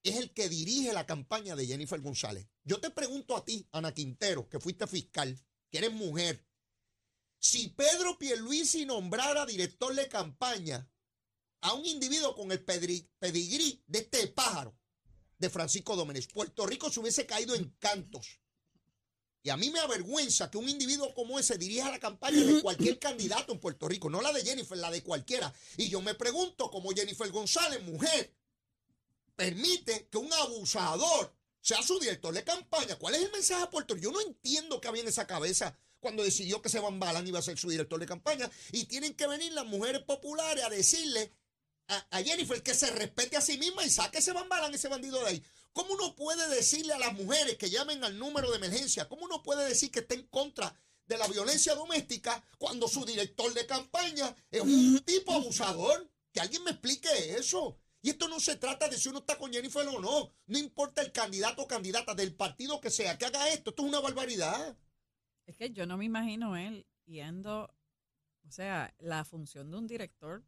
es 0.03 0.17
el 0.17 0.33
que 0.33 0.49
dirige 0.49 0.93
la 0.93 1.07
campaña 1.07 1.57
de 1.57 1.67
Jennifer 1.67 2.01
González. 2.01 2.47
Yo 2.65 2.81
te 2.81 2.91
pregunto 2.91 3.37
a 3.37 3.45
ti, 3.45 3.67
Ana 3.73 3.93
Quintero, 3.93 4.49
que 4.49 4.61
fuiste 4.61 4.87
fiscal, 4.87 5.39
que 5.71 5.79
eres 5.79 5.93
mujer, 5.93 6.47
si 7.39 7.69
Pedro 7.69 8.19
Pierluisi 8.19 8.85
nombrara 8.85 9.47
director 9.47 9.95
de 9.95 10.09
campaña 10.09 10.91
a 11.61 11.75
un 11.75 11.87
individuo 11.87 12.35
con 12.35 12.51
el 12.53 12.65
pedigrí 12.65 13.83
de 13.87 13.99
este 13.99 14.27
pájaro, 14.29 14.77
de 15.39 15.51
Francisco 15.51 15.95
Domenech, 15.95 16.33
Puerto 16.33 16.67
Rico 16.67 16.91
se 16.91 17.01
hubiese 17.01 17.27
caído 17.27 17.55
en 17.55 17.71
cantos. 17.79 18.41
Y 19.43 19.51
a 19.51 19.57
mí 19.57 19.71
me 19.71 19.79
avergüenza 19.79 20.51
que 20.51 20.59
un 20.59 20.69
individuo 20.69 21.15
como 21.15 21.39
ese 21.39 21.57
dirija 21.57 21.91
la 21.91 22.01
campaña 22.01 22.43
de 22.43 22.61
cualquier 22.61 22.99
candidato 22.99 23.53
en 23.53 23.61
Puerto 23.61 23.89
Rico, 23.89 24.11
no 24.11 24.21
la 24.21 24.33
de 24.33 24.45
Jennifer, 24.45 24.77
la 24.77 24.91
de 24.91 25.03
cualquiera. 25.03 25.55
Y 25.77 25.89
yo 25.89 26.03
me 26.03 26.15
pregunto, 26.15 26.71
como 26.71 26.91
Jennifer 26.91 27.31
González, 27.31 27.83
mujer, 27.85 28.35
permite 29.39 30.09
que 30.11 30.19
un 30.19 30.33
abusador 30.33 31.33
sea 31.61 31.81
su 31.81 32.01
director 32.01 32.35
de 32.35 32.43
campaña. 32.43 32.97
¿Cuál 32.97 33.15
es 33.15 33.23
el 33.23 33.31
mensaje 33.31 33.63
a 33.63 33.71
Puerto? 33.71 33.97
Yo 33.97 34.11
no 34.11 34.21
entiendo 34.21 34.81
qué 34.81 34.89
había 34.89 35.03
en 35.03 35.09
esa 35.09 35.29
cabeza 35.29 35.79
cuando 36.01 36.25
decidió 36.25 36.61
que 36.61 36.69
Seban 36.69 36.99
Balán 36.99 37.27
iba 37.27 37.39
a 37.39 37.43
ser 37.43 37.57
su 37.57 37.71
director 37.71 38.01
de 38.01 38.07
campaña. 38.07 38.51
Y 38.73 38.87
tienen 38.87 39.15
que 39.15 39.29
venir 39.29 39.53
las 39.53 39.65
mujeres 39.65 40.03
populares 40.03 40.65
a 40.65 40.71
decirle 40.71 41.33
a, 41.87 42.21
Jennifer 42.25 42.61
que 42.65 42.75
se 42.75 42.91
respete 42.91 43.37
a 43.37 43.41
sí 43.41 43.59
misma 43.59 43.85
y 43.85 43.91
saque 43.91 44.19
ese 44.19 44.33
Balán, 44.33 44.75
ese 44.75 44.89
bandido 44.89 45.21
de 45.21 45.29
ahí. 45.29 45.45
¿Cómo 45.73 45.95
uno 45.95 46.17
puede 46.17 46.49
decirle 46.49 46.95
a 46.95 46.99
las 46.99 47.13
mujeres 47.13 47.57
que 47.57 47.71
llamen 47.71 48.03
al 48.03 48.19
número 48.19 48.51
de 48.51 48.57
emergencia? 48.57 49.09
¿Cómo 49.09 49.25
uno 49.25 49.45
puede 49.45 49.69
decir 49.69 49.93
que 49.93 50.01
está 50.01 50.17
en 50.17 50.27
contra 50.27 50.75
de 51.07 51.17
la 51.17 51.29
violencia 51.29 51.77
doméstica 51.77 52.45
cuando 52.59 52.89
su 52.89 53.05
director 53.05 53.55
de 53.55 53.67
campaña 53.67 54.35
es 54.51 54.63
un 54.63 54.99
tipo 55.07 55.33
abusador? 55.33 56.11
Que 56.33 56.41
alguien 56.41 56.65
me 56.65 56.73
explique 56.73 57.37
eso. 57.37 57.79
Y 58.09 58.13
esto 58.13 58.27
no 58.27 58.41
se 58.41 58.57
trata 58.57 58.89
de 58.89 58.97
si 58.97 59.11
uno 59.11 59.19
está 59.19 59.37
con 59.37 59.53
Jennifer 59.53 59.87
o 59.87 60.01
no. 60.01 60.33
No 60.47 60.59
importa 60.59 61.03
el 61.03 61.13
candidato 61.13 61.61
o 61.61 61.69
candidata 61.69 62.15
del 62.15 62.35
partido 62.35 62.81
que 62.81 62.89
sea 62.89 63.19
que 63.19 63.27
haga 63.27 63.51
esto. 63.51 63.69
Esto 63.69 63.83
es 63.83 63.89
una 63.91 64.01
barbaridad. 64.01 64.79
Es 65.45 65.59
que 65.59 65.69
yo 65.73 65.85
no 65.85 65.99
me 65.99 66.07
imagino 66.07 66.57
él 66.57 66.87
yendo, 67.05 67.65
o 68.47 68.51
sea, 68.51 68.95
la 68.99 69.27
función 69.27 69.71
de 69.71 69.77
un 69.77 69.87
director 69.87 70.43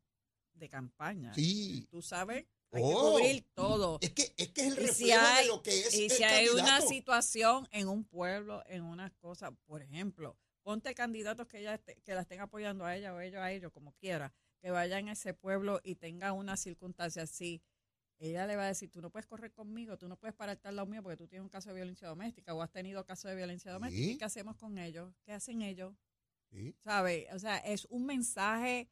de 0.55 0.71
campaña. 0.71 1.35
Sí. 1.35 1.87
Tú 1.91 2.01
sabes, 2.01 2.47
hay 2.73 2.83
Oh. 2.83 2.89
que 3.17 3.23
cubrir 3.23 3.47
todo. 3.53 3.99
Es 4.01 4.13
que, 4.13 4.33
es 4.39 4.49
que 4.53 4.61
es 4.63 4.67
el 4.69 4.77
reflejo 4.77 4.95
si 4.95 5.11
hay, 5.13 5.43
de 5.43 5.49
lo 5.51 5.63
que 5.63 5.81
es 5.81 5.95
y 5.95 6.05
el 6.07 6.11
si 6.13 6.23
hay 6.25 6.49
una 6.49 6.81
situación 6.81 7.69
en 7.73 7.89
un 7.89 8.05
pueblo, 8.05 8.63
en 8.69 8.85
unas 8.85 9.13
cosas, 9.17 9.51
por 9.67 9.83
ejemplo, 9.83 10.35
ponte 10.63 10.95
candidatos 10.95 11.47
que 11.47 11.59
ella 11.61 11.75
esté- 11.75 12.01
que 12.03 12.15
la 12.15 12.23
estén 12.23 12.41
apoyando 12.41 12.87
a 12.87 12.97
ella 12.97 13.13
o 13.13 13.21
ellos 13.21 13.41
a 13.43 13.53
ellos, 13.53 13.71
como 13.71 13.93
quiera, 13.97 14.33
que 14.61 14.71
vayan 14.71 15.09
a 15.09 15.13
ese 15.13 15.35
pueblo 15.35 15.81
y 15.83 15.97
tengan 15.97 16.37
una 16.37 16.57
circunstancia 16.57 17.23
así. 17.23 17.63
Ella 18.19 18.47
le 18.47 18.57
va 18.57 18.65
a 18.65 18.69
decir, 18.69 18.91
tú 18.91 19.01
no 19.01 19.11
puedes 19.11 19.27
correr 19.27 19.53
conmigo, 19.53 19.97
tú 19.97 20.07
no 20.07 20.17
puedes 20.17 20.37
pararte 20.37 20.69
al 20.69 20.77
lado 20.77 20.87
mío 20.87 21.03
porque 21.03 21.17
tú 21.17 21.27
tienes 21.27 21.43
un 21.43 21.49
caso 21.49 21.71
de 21.71 21.77
violencia 21.77 22.07
doméstica 22.07 22.55
o 22.55 22.61
has 22.61 22.71
tenido 22.71 23.05
caso 23.05 23.29
de 23.29 23.35
violencia 23.35 23.73
doméstica. 23.73 24.05
Sí. 24.05 24.13
¿Y 24.13 24.19
qué 24.19 24.25
hacemos 24.25 24.57
con 24.57 24.77
ellos? 24.77 25.15
¿Qué 25.25 25.33
hacen 25.33 25.63
ellos? 25.63 25.95
Sí. 26.51 26.77
¿Sabe? 26.85 27.29
O 27.33 27.39
sea, 27.39 27.57
es 27.59 27.87
un 27.87 28.05
mensaje 28.05 28.91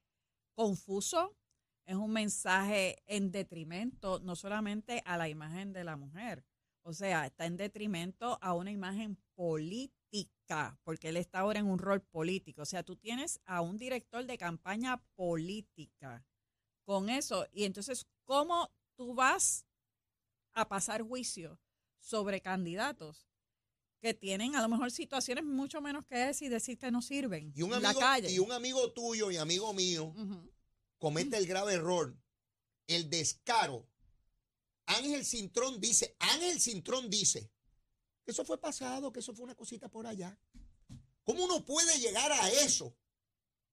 confuso, 0.54 1.36
es 1.84 1.96
un 1.96 2.10
mensaje 2.10 3.02
en 3.06 3.30
detrimento 3.30 4.18
no 4.20 4.34
solamente 4.34 5.02
a 5.04 5.18
la 5.18 5.28
imagen 5.28 5.72
de 5.72 5.84
la 5.84 5.96
mujer, 5.96 6.44
o 6.82 6.94
sea, 6.94 7.26
está 7.26 7.44
en 7.44 7.58
detrimento 7.58 8.38
a 8.40 8.54
una 8.54 8.70
imagen 8.70 9.18
política, 9.34 9.97
porque 10.82 11.08
él 11.10 11.16
está 11.16 11.40
ahora 11.40 11.60
en 11.60 11.66
un 11.66 11.78
rol 11.78 12.00
político. 12.00 12.62
O 12.62 12.66
sea, 12.66 12.82
tú 12.82 12.96
tienes 12.96 13.40
a 13.44 13.60
un 13.60 13.76
director 13.76 14.24
de 14.24 14.38
campaña 14.38 15.02
política 15.14 16.24
con 16.84 17.10
eso, 17.10 17.46
y 17.52 17.64
entonces, 17.64 18.06
¿cómo 18.24 18.70
tú 18.96 19.14
vas 19.14 19.66
a 20.54 20.66
pasar 20.68 21.02
juicio 21.02 21.60
sobre 22.00 22.40
candidatos? 22.40 23.26
que 24.00 24.14
tienen 24.14 24.54
a 24.54 24.62
lo 24.62 24.68
mejor 24.68 24.92
situaciones 24.92 25.44
mucho 25.44 25.80
menos 25.80 26.04
que 26.06 26.28
ese 26.28 26.44
y 26.44 26.48
decir 26.48 26.78
que 26.78 26.88
no 26.92 27.02
sirven 27.02 27.52
Y 27.56 27.62
un, 27.62 27.72
en 27.74 27.82
la 27.82 27.88
amigo, 27.88 27.98
calle. 28.00 28.30
y 28.30 28.38
un 28.38 28.52
amigo 28.52 28.92
tuyo 28.92 29.28
y 29.32 29.36
amigo 29.38 29.72
mío 29.74 30.14
comete 30.98 31.36
el 31.36 31.48
grave 31.48 31.72
error, 31.74 32.16
el 32.86 33.10
descaro. 33.10 33.88
Ángel 34.86 35.24
Cintrón 35.24 35.80
dice, 35.80 36.14
Ángel 36.20 36.60
Cintrón 36.60 37.10
dice 37.10 37.50
que 38.28 38.32
eso 38.32 38.44
fue 38.44 38.60
pasado, 38.60 39.10
que 39.10 39.20
eso 39.20 39.34
fue 39.34 39.44
una 39.46 39.54
cosita 39.54 39.88
por 39.88 40.06
allá. 40.06 40.38
¿Cómo 41.24 41.46
uno 41.46 41.64
puede 41.64 41.98
llegar 41.98 42.30
a 42.30 42.50
eso 42.50 42.94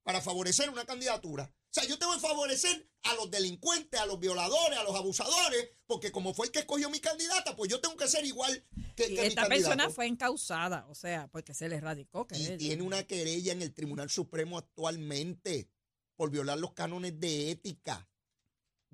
para 0.02 0.22
favorecer 0.22 0.70
una 0.70 0.86
candidatura? 0.86 1.54
O 1.54 1.74
sea, 1.74 1.84
yo 1.84 2.00
tengo 2.00 2.14
que 2.14 2.22
favorecer 2.22 2.90
a 3.04 3.16
los 3.16 3.30
delincuentes, 3.30 4.00
a 4.00 4.06
los 4.06 4.18
violadores, 4.18 4.80
a 4.80 4.84
los 4.84 4.96
abusadores, 4.96 5.72
porque 5.86 6.14
como 6.14 6.34
fue 6.34 6.46
el 6.46 6.54
que 6.54 6.60
escogió 6.60 6.90
mi 6.90 7.02
candidata, 7.02 7.54
pues 7.58 7.70
yo 7.70 7.82
tengo 7.82 7.98
que 7.98 8.08
ser 8.08 8.24
igual 8.24 8.66
que, 8.96 9.08
Y 9.08 9.16
que 9.16 9.22
mi 9.24 9.28
esta 9.28 9.46
persona 9.50 9.70
candidato. 9.70 9.94
fue 9.94 10.06
encausada, 10.08 10.88
o 10.88 10.96
sea, 10.96 11.28
porque 11.28 11.54
se 11.54 11.68
le 11.68 11.82
radicó. 11.82 12.26
Que 12.26 12.38
Y 12.38 12.56
tiene 12.56 12.82
una 12.82 13.04
querella 13.04 13.52
en 13.52 13.62
el 13.62 13.74
Tribunal 13.74 14.10
Supremo 14.10 14.58
actualmente 14.58 15.70
por 16.16 16.30
violar 16.32 16.60
los 16.60 16.72
cánones 16.72 17.20
de 17.20 17.52
ética, 17.52 18.08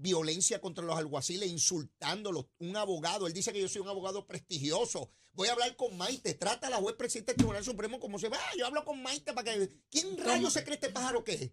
violencia 0.01 0.59
contra 0.59 0.83
los 0.83 0.97
alguaciles, 0.97 1.49
insultándolos. 1.49 2.45
Un 2.59 2.75
abogado, 2.75 3.27
él 3.27 3.33
dice 3.33 3.53
que 3.53 3.61
yo 3.61 3.69
soy 3.69 3.81
un 3.81 3.89
abogado 3.89 4.25
prestigioso. 4.27 5.11
Voy 5.33 5.47
a 5.47 5.53
hablar 5.53 5.75
con 5.75 5.95
Maite. 5.97 6.33
Trata 6.33 6.67
a 6.67 6.69
la 6.69 6.77
juez 6.77 6.95
presidente 6.95 7.31
del 7.31 7.37
Tribunal 7.37 7.63
Supremo 7.63 7.99
como 7.99 8.19
se 8.19 8.27
va. 8.29 8.39
Yo 8.57 8.65
hablo 8.65 8.83
con 8.83 9.01
Maite 9.01 9.31
para 9.33 9.53
que. 9.53 9.69
¿Quién 9.89 10.17
rayos 10.17 10.53
se 10.53 10.63
cree 10.63 10.75
este 10.75 10.89
pájaro 10.89 11.23
que 11.23 11.33
es? 11.33 11.51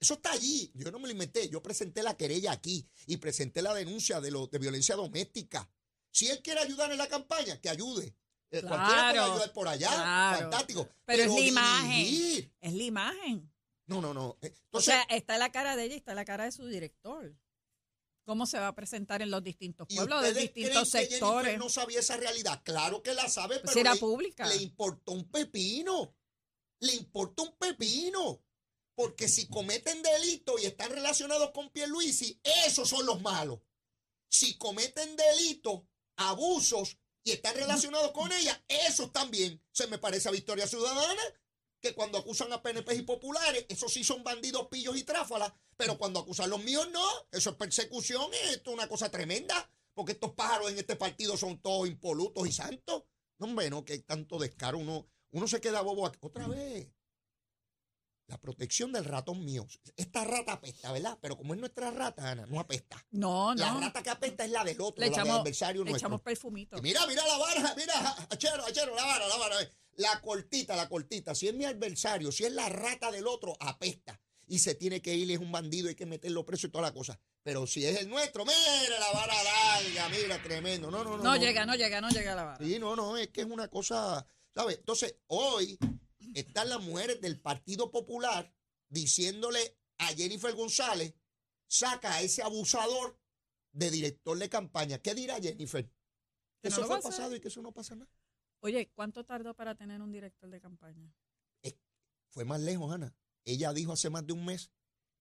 Eso 0.00 0.14
está 0.14 0.32
allí. 0.32 0.70
Yo 0.74 0.90
no 0.90 0.98
me 0.98 1.06
lo 1.08 1.12
inventé. 1.12 1.48
Yo 1.50 1.62
presenté 1.62 2.02
la 2.02 2.16
querella 2.16 2.52
aquí 2.52 2.88
y 3.06 3.18
presenté 3.18 3.60
la 3.60 3.74
denuncia 3.74 4.20
de, 4.22 4.30
lo, 4.30 4.46
de 4.46 4.58
violencia 4.58 4.96
doméstica. 4.96 5.70
Si 6.10 6.28
él 6.28 6.40
quiere 6.42 6.60
ayudar 6.60 6.90
en 6.90 6.96
la 6.98 7.08
campaña, 7.08 7.60
que 7.60 7.68
ayude. 7.68 8.16
Eh, 8.52 8.62
Cualquiera 8.62 8.78
puede 8.86 9.12
Claro, 9.12 9.32
ayudar 9.32 9.52
por 9.52 9.68
allá. 9.68 9.88
claro. 9.88 10.38
Fantástico. 10.40 10.88
Pero 11.04 11.22
es 11.24 11.30
la 11.30 11.40
imagen. 11.40 12.52
Es 12.60 12.72
la 12.72 12.82
imagen. 12.82 13.52
No, 13.86 14.00
no, 14.00 14.14
no. 14.14 14.38
O 14.70 14.80
sea, 14.80 15.02
está 15.10 15.36
la 15.36 15.52
cara 15.52 15.76
de 15.76 15.84
ella 15.84 15.94
y 15.94 15.98
está 15.98 16.14
la 16.14 16.24
cara 16.24 16.44
de 16.44 16.52
su 16.52 16.66
director. 16.66 17.36
¿Cómo 18.30 18.46
se 18.46 18.60
va 18.60 18.68
a 18.68 18.74
presentar 18.76 19.22
en 19.22 19.30
los 19.32 19.42
distintos 19.42 19.88
¿y 19.90 19.96
pueblos, 19.96 20.22
de 20.22 20.32
distintos 20.32 20.88
sectores? 20.88 21.58
no 21.58 21.68
sabía 21.68 21.98
esa 21.98 22.16
realidad. 22.16 22.62
Claro 22.62 23.02
que 23.02 23.12
la 23.12 23.28
sabe, 23.28 23.58
Pues 23.58 23.74
pero 23.74 23.80
era 23.80 23.94
le, 23.94 23.98
pública. 23.98 24.46
le 24.46 24.62
importó 24.62 25.10
un 25.10 25.28
pepino. 25.28 26.14
Le 26.78 26.94
importa 26.94 27.42
un 27.42 27.56
pepino. 27.56 28.40
Porque 28.94 29.28
si 29.28 29.48
cometen 29.48 30.00
delitos 30.00 30.62
y 30.62 30.66
están 30.66 30.92
relacionados 30.92 31.50
con 31.50 31.70
Pierluisi, 31.70 32.40
esos 32.64 32.88
son 32.88 33.04
los 33.04 33.20
malos. 33.20 33.58
Si 34.28 34.56
cometen 34.58 35.16
delitos, 35.16 35.82
abusos 36.14 36.98
y 37.24 37.32
están 37.32 37.56
relacionados 37.56 38.12
con 38.12 38.30
ella, 38.30 38.64
esos 38.68 39.12
también. 39.12 39.60
Se 39.72 39.88
me 39.88 39.98
parece 39.98 40.28
a 40.28 40.30
Victoria 40.30 40.68
Ciudadana, 40.68 41.22
que 41.80 41.94
cuando 41.94 42.18
acusan 42.18 42.52
a 42.52 42.62
PNP 42.62 42.94
y 42.94 43.02
populares, 43.02 43.66
esos 43.68 43.92
sí 43.92 44.04
son 44.04 44.22
bandidos, 44.22 44.68
pillos 44.68 44.96
y 44.96 45.02
tráfalas, 45.02 45.52
pero 45.80 45.98
cuando 45.98 46.20
acusan 46.20 46.50
los 46.50 46.62
míos 46.62 46.88
no, 46.92 47.04
eso 47.32 47.50
es 47.50 47.56
persecución, 47.56 48.30
y 48.32 48.50
esto 48.54 48.70
es 48.70 48.74
una 48.76 48.88
cosa 48.88 49.10
tremenda, 49.10 49.70
porque 49.94 50.12
estos 50.12 50.32
pájaros 50.32 50.70
en 50.70 50.78
este 50.78 50.96
partido 50.96 51.36
son 51.36 51.58
todos 51.60 51.88
impolutos 51.88 52.46
y 52.46 52.52
santos. 52.52 53.04
No, 53.38 53.46
hombre, 53.46 53.70
no, 53.70 53.84
que 53.84 53.94
hay 53.94 54.00
tanto 54.02 54.38
descaro, 54.38 54.78
uno, 54.78 55.06
uno 55.30 55.48
se 55.48 55.60
queda 55.60 55.80
bobo 55.80 56.06
aquí. 56.06 56.18
Otra 56.22 56.46
vez. 56.46 56.88
La 58.26 58.38
protección 58.40 58.92
del 58.92 59.04
ratón 59.06 59.44
mío. 59.44 59.66
Esta 59.96 60.22
rata 60.24 60.52
apesta, 60.52 60.92
¿verdad? 60.92 61.18
Pero 61.20 61.36
como 61.36 61.52
es 61.54 61.58
nuestra 61.58 61.90
rata, 61.90 62.30
Ana, 62.30 62.46
no 62.46 62.60
apesta. 62.60 63.04
No, 63.10 63.52
La 63.56 63.72
no. 63.72 63.80
rata 63.80 64.04
que 64.04 64.10
apesta 64.10 64.44
es 64.44 64.50
la 64.52 64.62
del 64.62 64.80
otro, 64.80 65.00
Le 65.00 65.10
la 65.10 65.16
del 65.16 65.24
echamos, 65.24 65.40
adversario 65.40 65.82
le 65.82 65.90
nuestro. 65.90 66.06
echamos 66.06 66.20
perfumito. 66.22 66.78
Y 66.78 66.80
mira, 66.82 67.04
mira 67.08 67.26
la 67.26 67.38
vara, 67.38 67.74
mira, 67.76 68.16
achero, 68.30 68.64
achero, 68.64 68.94
la 68.94 69.04
vara, 69.04 69.26
la 69.26 69.36
vara. 69.36 69.56
La 69.96 70.20
cortita, 70.20 70.76
la 70.76 70.88
cortita. 70.88 71.34
Si 71.34 71.48
es 71.48 71.54
mi 71.54 71.64
adversario, 71.64 72.30
si 72.30 72.44
es 72.44 72.52
la 72.52 72.68
rata 72.68 73.10
del 73.10 73.26
otro, 73.26 73.56
apesta. 73.58 74.20
Y 74.50 74.58
se 74.58 74.74
tiene 74.74 75.00
que 75.00 75.14
ir, 75.14 75.30
es 75.30 75.38
un 75.38 75.52
bandido, 75.52 75.88
hay 75.88 75.94
que 75.94 76.06
meterlo 76.06 76.44
preso 76.44 76.66
y 76.66 76.70
toda 76.70 76.82
la 76.82 76.92
cosa. 76.92 77.20
Pero 77.44 77.68
si 77.68 77.86
es 77.86 78.00
el 78.00 78.08
nuestro, 78.08 78.44
mira 78.44 78.98
la 78.98 79.12
vara 79.12 79.32
larga, 79.44 80.08
mira, 80.08 80.42
tremendo. 80.42 80.90
No, 80.90 81.04
no, 81.04 81.16
no. 81.16 81.22
No 81.22 81.36
llega, 81.36 81.64
no 81.64 81.76
llega, 81.76 82.00
no 82.00 82.08
llega 82.08 82.34
la 82.34 82.42
vara. 82.42 82.66
Sí, 82.66 82.76
no, 82.80 82.96
no, 82.96 83.16
es 83.16 83.28
que 83.28 83.42
es 83.42 83.46
una 83.46 83.68
cosa, 83.68 84.26
¿sabes? 84.52 84.78
Entonces, 84.78 85.14
hoy 85.28 85.78
están 86.34 86.68
las 86.68 86.80
mujeres 86.82 87.20
del 87.20 87.40
Partido 87.40 87.92
Popular 87.92 88.52
diciéndole 88.88 89.78
a 89.98 90.08
Jennifer 90.08 90.52
González, 90.52 91.14
saca 91.68 92.14
a 92.14 92.22
ese 92.22 92.42
abusador 92.42 93.20
de 93.70 93.88
director 93.88 94.36
de 94.36 94.48
campaña. 94.48 94.98
¿Qué 94.98 95.14
dirá 95.14 95.40
Jennifer? 95.40 95.88
Que 96.60 96.70
no 96.70 96.74
eso 96.74 96.80
lo 96.80 96.86
fue 96.88 96.98
hacer. 96.98 97.10
pasado 97.12 97.36
y 97.36 97.40
que 97.40 97.46
eso 97.46 97.62
no 97.62 97.70
pasa 97.70 97.94
nada. 97.94 98.10
Oye, 98.58 98.90
¿cuánto 98.96 99.24
tardó 99.24 99.54
para 99.54 99.76
tener 99.76 100.02
un 100.02 100.10
director 100.10 100.50
de 100.50 100.60
campaña? 100.60 101.14
Fue 102.30 102.44
más 102.44 102.60
lejos, 102.60 102.92
Ana. 102.92 103.14
Ella 103.44 103.72
dijo 103.72 103.92
hace 103.92 104.10
más 104.10 104.26
de 104.26 104.32
un 104.32 104.44
mes 104.44 104.70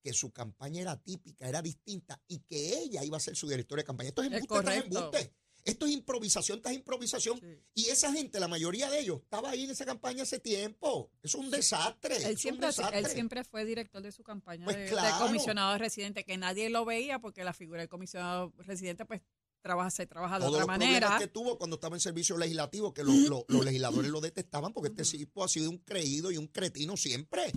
que 0.02 0.14
su 0.14 0.32
campaña 0.32 0.82
era 0.82 0.96
típica, 1.02 1.48
era 1.48 1.62
distinta 1.62 2.22
y 2.28 2.40
que 2.40 2.80
ella 2.80 3.04
iba 3.04 3.18
a 3.18 3.20
ser 3.20 3.36
su 3.36 3.48
directora 3.48 3.82
de 3.82 3.86
campaña. 3.86 4.10
Esto 4.10 4.22
es 4.24 4.28
Es 4.28 4.34
embuste 4.34 4.54
correcto. 4.56 4.98
embuste. 5.00 5.34
Esto 5.66 5.86
es 5.86 5.92
improvisación 5.92 6.62
tras 6.62 6.74
improvisación. 6.74 7.38
Sí. 7.40 7.62
Y 7.76 7.86
esa 7.90 8.12
gente, 8.14 8.40
la 8.40 8.48
mayoría 8.48 8.90
de 8.90 9.02
ellos, 9.02 9.20
estaba 9.24 9.50
ahí 9.50 9.66
en 9.66 9.70
esa 9.72 9.86
campaña 9.86 10.24
hace 10.24 10.40
tiempo. 10.40 11.12
Es 11.22 11.36
un 11.36 11.52
desastre. 11.52 12.16
es 12.16 12.24
Él 12.24 12.32
un 12.32 12.38
siempre, 12.38 12.68
desastre. 12.68 13.00
él 13.00 13.06
siempre 13.08 13.44
fue 13.44 13.66
director 13.66 14.02
de 14.02 14.12
su 14.14 14.24
campaña 14.24 14.64
Pues 14.64 14.78
de, 14.78 14.84
de 14.84 14.90
claro. 14.90 15.26
comisionado 15.26 15.78
residente, 15.78 16.24
que 16.24 16.38
nadie 16.38 16.70
lo 16.70 16.86
veía 16.86 17.20
porque 17.20 17.44
la 17.44 17.54
figura 17.54 17.82
del 17.82 17.90
comisionado 17.90 18.54
residente 18.60 19.04
pues 19.06 19.22
trabaja, 19.62 19.92
se 19.92 20.08
trabaja 20.08 20.36
de 20.36 20.46
Todos 20.46 20.54
otra 20.54 20.62
los 20.62 20.68
manera. 20.80 21.18
que 21.20 21.28
tuvo 21.28 21.58
cuando 21.58 21.76
estaba 21.76 21.98
en 21.98 22.00
servicio 22.00 22.38
legislativo, 22.38 22.94
que 22.94 23.04
lo- 23.04 23.12
lo- 23.30 23.46
los 23.50 23.66
legisladores 23.66 24.10
lo 24.10 24.22
detestaban 24.22 24.72
porque 24.72 24.90
este 25.02 25.18
tipo 25.18 25.44
ha 25.44 25.50
sido 25.50 25.70
un 25.70 25.80
creído 25.80 26.32
y 26.32 26.38
un 26.38 26.48
cretino 26.48 26.96
siempre. 26.96 27.52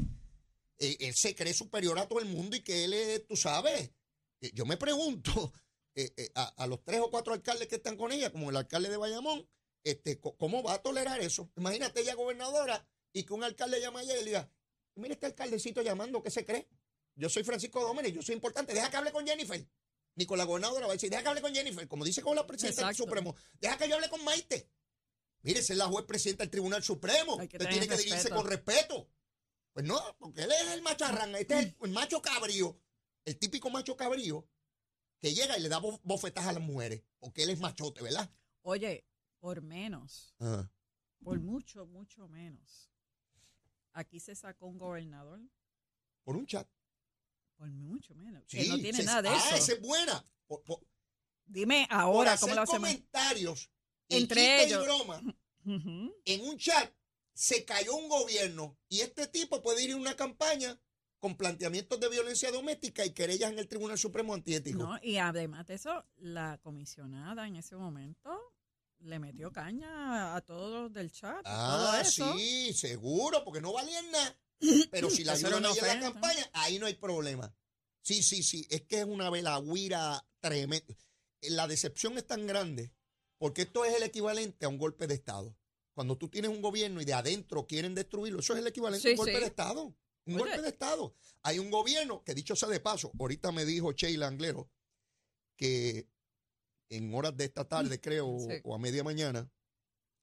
Eh, 0.83 0.97
él 1.01 1.15
se 1.15 1.35
cree 1.35 1.55
superior 1.55 1.97
a 1.99 2.09
todo 2.09 2.19
el 2.19 2.27
mundo 2.27 2.57
y 2.57 2.61
que 2.61 2.85
él 2.85 2.93
es, 2.93 3.27
tú 3.27 3.37
sabes. 3.37 3.91
Eh, 4.41 4.51
yo 4.53 4.67
me 4.67 4.77
pregunto 4.77 5.53
eh, 5.95 6.13
eh, 6.17 6.31
a, 6.35 6.45
a 6.63 6.67
los 6.67 6.83
tres 6.83 7.01
o 7.01 7.11
cuatro 7.11 7.33
alcaldes 7.33 7.69
que 7.69 7.77
están 7.77 7.97
con 7.97 8.11
ella, 8.11 8.31
como 8.31 8.51
el 8.51 8.57
alcalde 8.57 8.91
de 8.91 8.97
Bayamón, 8.97 9.49
este, 9.85 10.21
¿cómo 10.21 10.63
va 10.63 10.75
a 10.75 10.83
tolerar 10.83 11.21
eso? 11.21 11.51
Imagínate 11.57 12.01
ella 12.01 12.15
gobernadora 12.15 12.87
y 13.13 13.25
que 13.25 13.33
un 13.33 13.45
alcalde 13.45 13.81
llama 13.81 14.01
a 14.01 14.03
ella 14.03 14.15
y 14.15 14.19
le 14.19 14.25
diga, 14.25 14.51
mira 14.97 15.15
este 15.15 15.27
alcaldecito 15.27 15.83
llamando, 15.83 16.23
¿qué 16.23 16.31
se 16.31 16.45
cree? 16.45 16.69
Yo 17.15 17.29
soy 17.29 17.45
Francisco 17.45 17.81
Dómenes, 17.81 18.13
yo 18.13 18.23
soy 18.23 18.35
importante, 18.35 18.75
deja 18.75 18.91
que 18.91 18.97
hable 18.97 19.13
con 19.13 19.27
Jennifer. 19.27 19.65
Ni 20.15 20.27
con 20.27 20.37
la 20.37 20.45
gobernadora 20.45 20.87
va 20.87 20.93
a 20.93 20.97
decir, 20.97 21.09
deja 21.11 21.23
que 21.23 21.29
hable 21.29 21.41
con 21.41 21.55
Jennifer, 21.55 21.89
como 21.89 22.05
dice 22.05 22.23
con 22.23 22.37
la 22.37 22.47
presidenta 22.47 22.87
del. 22.87 22.95
Supremo, 22.95 23.35
deja 23.61 23.79
que 23.79 23.89
yo 23.89 23.95
hable 23.95 24.09
con 24.09 24.23
Maite. 24.25 24.69
Mire, 25.43 25.61
es 25.61 25.71
la 25.71 25.87
juez 25.87 26.05
presidenta 26.05 26.45
del 26.45 26.51
Tribunal 26.51 26.83
Supremo. 26.83 27.37
Usted 27.37 27.69
tiene 27.69 27.89
que 27.89 27.97
dirigirse 27.97 28.15
respeto. 28.15 28.37
con 28.37 28.47
respeto. 28.47 29.09
Pues 29.73 29.87
no, 29.87 29.99
porque 30.19 30.43
él 30.43 30.53
es 30.53 30.71
el 30.73 30.83
macharrán, 30.83 31.35
este 31.35 31.55
es 31.55 31.61
el, 31.67 31.77
el 31.83 31.91
macho 31.93 32.21
cabrío, 32.21 32.79
el 33.25 33.39
típico 33.39 33.71
macho 33.71 33.97
cabrío, 33.97 34.47
que 35.19 35.33
llega 35.33 35.57
y 35.57 35.63
le 35.63 35.69
da 35.69 35.79
bo- 35.79 36.01
bofetas 36.05 36.47
a 36.47 36.53
las 36.53 36.63
mujeres, 36.63 37.03
porque 37.19 37.45
él 37.45 37.51
es 37.51 37.59
machote, 37.61 38.03
¿verdad? 38.03 38.31
Oye, 38.63 39.07
por 39.41 39.63
menos, 39.63 40.35
Ah. 40.41 40.71
por 41.25 41.41
mucho, 41.41 41.87
mucho 41.87 42.29
menos. 42.29 42.91
Aquí 43.95 44.21
se 44.21 44.35
sacó 44.35 44.67
un 44.67 44.79
gobernador 44.79 45.41
Por 46.25 46.37
un 46.37 46.47
chat. 46.47 46.69
por 47.57 47.69
mucho 47.71 48.15
menos. 48.15 48.43
Sí, 48.49 48.59
que 48.59 48.69
no 48.69 48.77
tiene 48.79 48.99
se- 48.99 49.05
nada 49.05 49.23
de 49.23 49.29
ah, 49.31 49.37
eso. 49.37 49.55
esa 49.57 49.73
es 49.75 49.81
buena. 49.81 50.27
Por, 50.47 50.63
por- 50.65 50.87
Dime 51.47 51.87
por 51.89 51.99
ahora 51.99 52.33
hacer 52.33 52.49
cómo 52.51 52.55
lo 52.57 52.63
hacemos. 52.63 52.89
comentarios 52.91 53.71
Entre 54.09 54.43
y 54.43 54.61
ellos. 54.65 54.85
broma 54.85 55.23
en 56.25 56.41
un 56.49 56.59
chat 56.59 56.93
se 57.35 57.65
cayó 57.65 57.95
un 57.95 58.09
gobierno 58.09 58.79
y 58.89 59.01
este 59.01 59.27
tipo 59.27 59.63
puede 59.63 59.83
ir 59.83 59.93
a 59.93 59.97
una 59.97 60.17
campaña 60.17 60.81
con 61.19 61.37
planteamientos 61.37 62.01
de 62.01 62.09
violencia 62.09 62.51
doméstica 62.51 63.07
y 63.07 63.13
querellas 63.13 63.53
en 63.53 63.59
el 63.59 63.69
Tribunal 63.69 63.97
Supremo 63.99 64.35
Antiético. 64.35 64.79
No, 64.79 64.99
y 65.03 65.19
además 65.19 65.67
de 65.69 65.75
eso, 65.75 66.05
la 66.17 66.59
comisionada 66.63 67.47
en 67.47 67.57
ese 67.57 67.77
momento 67.77 68.31
le 68.99 69.19
metió 69.19 69.53
caña 69.53 70.35
a 70.35 70.41
todos 70.41 70.93
del 70.93 71.13
chat. 71.13 71.43
todo 71.45 71.93
Ah, 71.93 72.01
eso. 72.03 72.37
sí, 72.37 72.73
seguro, 72.73 73.45
porque 73.45 73.61
no 73.61 73.73
valían 73.73 74.11
nada. 74.11 74.39
Pero 74.91 75.11
si 75.11 75.25
la 75.25 75.33
ayudan 75.33 75.65
en 75.65 75.71
la 75.81 76.01
campaña, 76.01 76.51
ahí 76.53 76.79
no 76.79 76.87
hay 76.87 76.95
problema. 76.95 77.55
Sí, 78.03 78.23
sí, 78.23 78.43
sí, 78.43 78.67
es 78.69 78.83
que 78.83 79.01
es 79.01 79.05
una 79.07 79.31
velagüira 79.31 80.27
tremenda. 80.41 80.95
La 81.43 81.67
decepción 81.69 82.19
es 82.19 82.27
tan 82.27 82.47
grande 82.47 82.93
porque 83.39 83.63
esto 83.63 83.85
es 83.85 83.95
el 83.97 84.03
equivalente 84.05 84.67
a 84.67 84.69
un 84.69 84.79
golpe 84.79 85.07
de 85.07 85.15
Estado. 85.15 85.57
Cuando 85.95 86.17
tú 86.17 86.29
tienes 86.29 86.51
un 86.51 86.63
gobierno 86.63 87.01
y 87.01 87.05
de 87.05 87.13
adentro 87.15 87.67
quieren 87.67 87.95
destruirlo, 87.95 88.41
eso 88.41 88.55
es 88.55 88.61
el 88.61 88.67
equivalente 88.67 89.09
a 89.09 89.11
un 89.13 89.17
golpe 89.17 89.35
sí. 89.35 89.41
de 89.41 89.47
Estado. 89.47 89.83
Un 90.25 90.35
Oye. 90.35 90.39
golpe 90.39 90.63
de 90.63 90.69
Estado. 90.69 91.15
Hay 91.43 91.59
un 91.59 91.71
gobierno 91.71 92.23
que, 92.25 92.35
dicho 92.35 92.55
sea 92.57 92.69
de 92.69 92.81
paso, 92.81 93.11
ahorita 93.19 93.53
me 93.53 93.65
dijo 93.65 93.93
Sheila 93.93 94.29
Anglero 94.29 94.71
que 95.57 96.09
en 96.89 97.13
horas 97.15 97.37
de 97.37 97.45
esta 97.45 97.69
tarde, 97.69 98.01
creo, 98.01 98.29
o- 98.29 98.39
Sí. 98.41 98.61
o 98.65 98.75
a 98.75 98.79
media 98.79 99.05
mañana, 99.05 99.51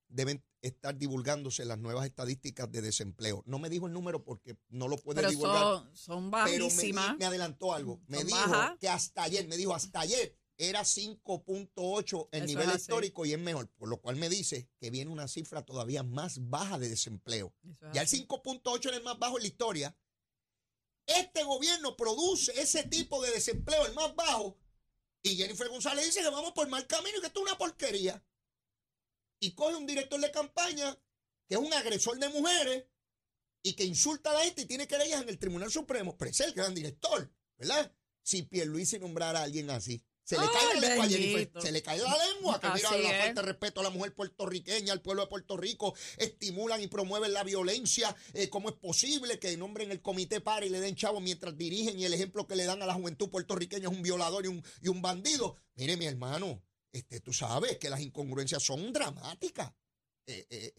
deben 0.07 0.43
estar 0.61 0.97
divulgándose 0.97 1.63
las 1.65 1.77
nuevas 1.77 2.05
estadísticas 2.05 2.69
de 2.71 2.81
desempleo. 2.81 3.43
No 3.45 3.59
me 3.59 3.69
dijo 3.69 3.87
el 3.87 3.93
número 3.93 4.23
porque 4.23 4.57
no 4.69 4.87
lo 4.87 4.97
puede 4.97 5.17
Pero 5.17 5.29
divulgar. 5.29 5.61
son, 5.61 5.95
son 5.95 6.31
pero 6.31 6.45
me, 6.45 6.59
bajísimas. 6.59 7.21
adelantó 7.21 7.73
algo. 7.73 8.01
Me 8.07 8.17
Son 8.17 8.27
dijo 8.27 8.77
que 8.79 8.89
hasta 8.89 9.23
ayer, 9.23 9.47
me 9.47 9.55
dijo 9.55 9.73
hasta 9.73 10.01
ayer 10.01 10.35
era 10.59 10.81
5.8 10.81 12.29
el 12.31 12.43
Eso 12.43 12.47
nivel 12.47 12.75
histórico 12.75 13.25
y 13.25 13.33
es 13.33 13.39
mejor, 13.39 13.69
por 13.69 13.89
lo 13.89 13.99
cual 14.01 14.17
me 14.17 14.29
dice 14.29 14.69
que 14.79 14.91
viene 14.91 15.09
una 15.09 15.27
cifra 15.27 15.65
todavía 15.65 16.03
más 16.03 16.49
baja 16.49 16.77
de 16.77 16.89
desempleo. 16.89 17.55
Ya 17.93 18.01
el 18.01 18.07
así. 18.07 18.27
5.8 18.27 18.89
era 18.89 18.97
el 18.97 19.03
más 19.03 19.17
bajo 19.17 19.37
en 19.37 19.43
la 19.43 19.47
historia. 19.47 19.97
Este 21.07 21.43
gobierno 21.43 21.95
produce 21.95 22.51
ese 22.61 22.83
tipo 22.83 23.21
de 23.23 23.31
desempleo, 23.31 23.85
el 23.87 23.93
más 23.95 24.13
bajo, 24.15 24.59
y 25.23 25.35
Jennifer 25.35 25.67
González 25.69 26.05
dice 26.05 26.21
que 26.21 26.29
vamos 26.29 26.53
por 26.53 26.67
mal 26.67 26.87
camino 26.87 27.17
y 27.17 27.21
que 27.21 27.27
esto 27.27 27.39
es 27.39 27.45
una 27.47 27.57
porquería. 27.57 28.23
Y 29.41 29.53
coge 29.53 29.75
un 29.75 29.85
director 29.85 30.19
de 30.19 30.31
campaña 30.31 30.97
que 31.47 31.55
es 31.55 31.59
un 31.59 31.73
agresor 31.73 32.19
de 32.19 32.29
mujeres 32.29 32.85
y 33.63 33.73
que 33.73 33.83
insulta 33.83 34.31
a 34.31 34.33
la 34.33 34.41
gente 34.41 34.61
y 34.61 34.65
tiene 34.65 34.87
querellas 34.87 35.21
en 35.21 35.29
el 35.29 35.39
Tribunal 35.39 35.71
Supremo. 35.71 36.17
Pero 36.17 36.31
es 36.31 36.39
el 36.41 36.53
gran 36.53 36.73
director, 36.73 37.31
¿verdad? 37.57 37.93
Si 38.21 38.43
Pierluisi 38.43 38.99
nombrara 38.99 39.39
a 39.39 39.43
alguien 39.43 39.69
así. 39.69 40.03
Se 40.29 40.37
le 40.37 40.45
cae 40.51 40.75
la 40.75 40.89
lengua. 40.89 41.07
Jennifer. 41.07 41.51
Se 41.59 41.71
le 41.71 41.81
cae 41.81 41.97
la 41.97 42.17
lengua. 42.27 42.59
Que 42.59 42.69
mira 42.69 42.97
la 42.97 43.09
falta 43.09 43.41
de 43.41 43.47
respeto 43.47 43.79
a 43.79 43.83
la 43.83 43.89
mujer 43.89 44.13
puertorriqueña, 44.13 44.93
al 44.93 45.01
pueblo 45.01 45.23
de 45.23 45.27
Puerto 45.27 45.57
Rico. 45.57 45.95
Estimulan 46.17 46.83
y 46.83 46.87
promueven 46.87 47.33
la 47.33 47.43
violencia. 47.43 48.15
Eh, 48.33 48.47
¿Cómo 48.47 48.69
es 48.69 48.75
posible 48.75 49.39
que 49.39 49.57
nombren 49.57 49.89
el 49.89 50.03
comité 50.03 50.39
para 50.39 50.67
y 50.67 50.69
le 50.69 50.81
den 50.81 50.95
chavo 50.95 51.19
mientras 51.19 51.57
dirigen? 51.57 51.99
Y 51.99 52.05
el 52.05 52.13
ejemplo 52.13 52.45
que 52.45 52.55
le 52.55 52.65
dan 52.65 52.83
a 52.83 52.85
la 52.85 52.93
juventud 52.93 53.31
puertorriqueña 53.31 53.89
es 53.89 53.95
un 53.95 54.03
violador 54.03 54.45
y 54.45 54.49
un, 54.49 54.63
y 54.83 54.89
un 54.89 55.01
bandido. 55.01 55.55
Mire, 55.73 55.97
mi 55.97 56.05
hermano, 56.05 56.61
este, 56.91 57.21
tú 57.21 57.33
sabes 57.33 57.79
que 57.79 57.89
las 57.89 58.01
incongruencias 58.01 58.61
son 58.61 58.93
dramáticas. 58.93 59.73
Eh, 60.27 60.45
eh, 60.51 60.73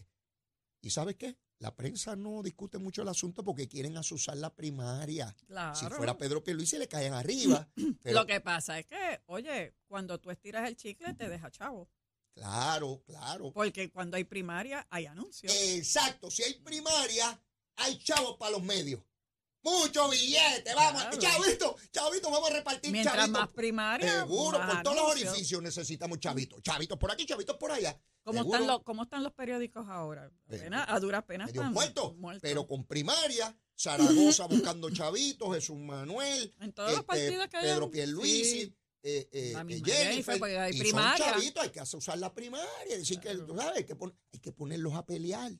¿Y 0.81 0.89
sabes 0.91 1.17
qué? 1.17 1.35
La 1.61 1.75
prensa 1.75 2.15
no 2.15 2.41
discute 2.41 2.79
mucho 2.79 3.03
el 3.03 3.07
asunto 3.07 3.43
porque 3.43 3.67
quieren 3.67 3.95
asusar 3.95 4.35
la 4.35 4.51
primaria. 4.51 5.35
Claro. 5.45 5.75
Si 5.75 5.85
fuera 5.85 6.17
Pedro 6.17 6.43
Pierluisi 6.43 6.79
le 6.79 6.87
caen 6.87 7.13
arriba. 7.13 7.69
Pero, 8.01 8.19
Lo 8.19 8.25
que 8.25 8.41
pasa 8.41 8.79
es 8.79 8.87
que, 8.87 9.21
oye, 9.27 9.75
cuando 9.85 10.19
tú 10.19 10.31
estiras 10.31 10.67
el 10.67 10.75
chicle 10.75 11.13
te 11.13 11.29
deja 11.29 11.51
chavo. 11.51 11.87
Claro, 12.33 13.03
claro. 13.05 13.51
Porque 13.53 13.91
cuando 13.91 14.17
hay 14.17 14.23
primaria 14.23 14.87
hay 14.89 15.05
anuncios. 15.05 15.53
Exacto. 15.53 16.31
Si 16.31 16.41
hay 16.41 16.55
primaria, 16.55 17.39
hay 17.75 17.99
chavos 17.99 18.37
para 18.37 18.53
los 18.53 18.63
medios. 18.63 18.99
Mucho 19.63 20.09
billete, 20.09 20.73
vamos. 20.75 21.03
Claro. 21.03 21.17
Chavito, 21.19 21.75
chavito, 21.91 22.31
vamos 22.31 22.49
a 22.49 22.53
repartir 22.53 22.91
Mientras 22.91 23.15
chavitos. 23.15 23.41
más 23.41 23.49
primaria, 23.51 24.19
Seguro, 24.21 24.57
más 24.59 24.73
por 24.75 24.83
todos 24.83 24.95
los 24.97 25.05
orificios 25.11 25.61
necesitamos 25.61 26.19
chavitos. 26.19 26.61
Chavitos 26.63 26.97
por 26.97 27.11
aquí, 27.11 27.25
chavitos 27.25 27.57
por 27.57 27.71
allá. 27.71 27.95
¿Cómo 28.23 28.41
están, 28.43 28.67
los, 28.67 28.83
¿Cómo 28.83 29.03
están 29.03 29.23
los 29.23 29.33
periódicos 29.33 29.87
ahora? 29.87 30.31
Apenas- 30.47 30.85
a 30.87 30.99
duras 30.99 31.23
penas 31.25 31.49
están 31.49 31.73
muertos, 31.73 32.15
muertos. 32.17 32.41
pero 32.41 32.67
con 32.67 32.85
primaria, 32.85 33.55
Zaragoza 33.75 34.45
buscando 34.47 34.89
chavitos, 34.91 35.53
Jesús 35.55 35.77
Manuel, 35.77 36.53
En 36.59 36.71
todos 36.73 36.89
los 36.91 36.99
este, 36.99 37.05
partidos 37.07 37.47
que 37.47 37.57
Pedro 37.59 37.75
hayan, 37.77 37.91
Pierluisi, 37.91 38.61
sí. 38.61 38.75
eh, 39.03 39.27
eh, 39.31 39.53
eh, 39.57 39.81
Jennifer, 39.83 40.43
hay 40.43 40.75
y 40.75 40.79
primaria. 40.79 41.17
son 41.25 41.33
chavitos, 41.33 41.63
hay 41.63 41.69
que 41.71 41.81
usar 41.81 42.17
la 42.19 42.31
primaria, 42.33 42.97
decir 42.97 43.19
que, 43.19 43.33
tú 43.35 43.55
sabes, 43.55 43.77
hay 43.77 43.83
que, 43.85 43.95
pon- 43.95 44.15
hay 44.33 44.39
que 44.39 44.51
ponerlos 44.51 44.93
a 44.93 45.03
pelear, 45.05 45.51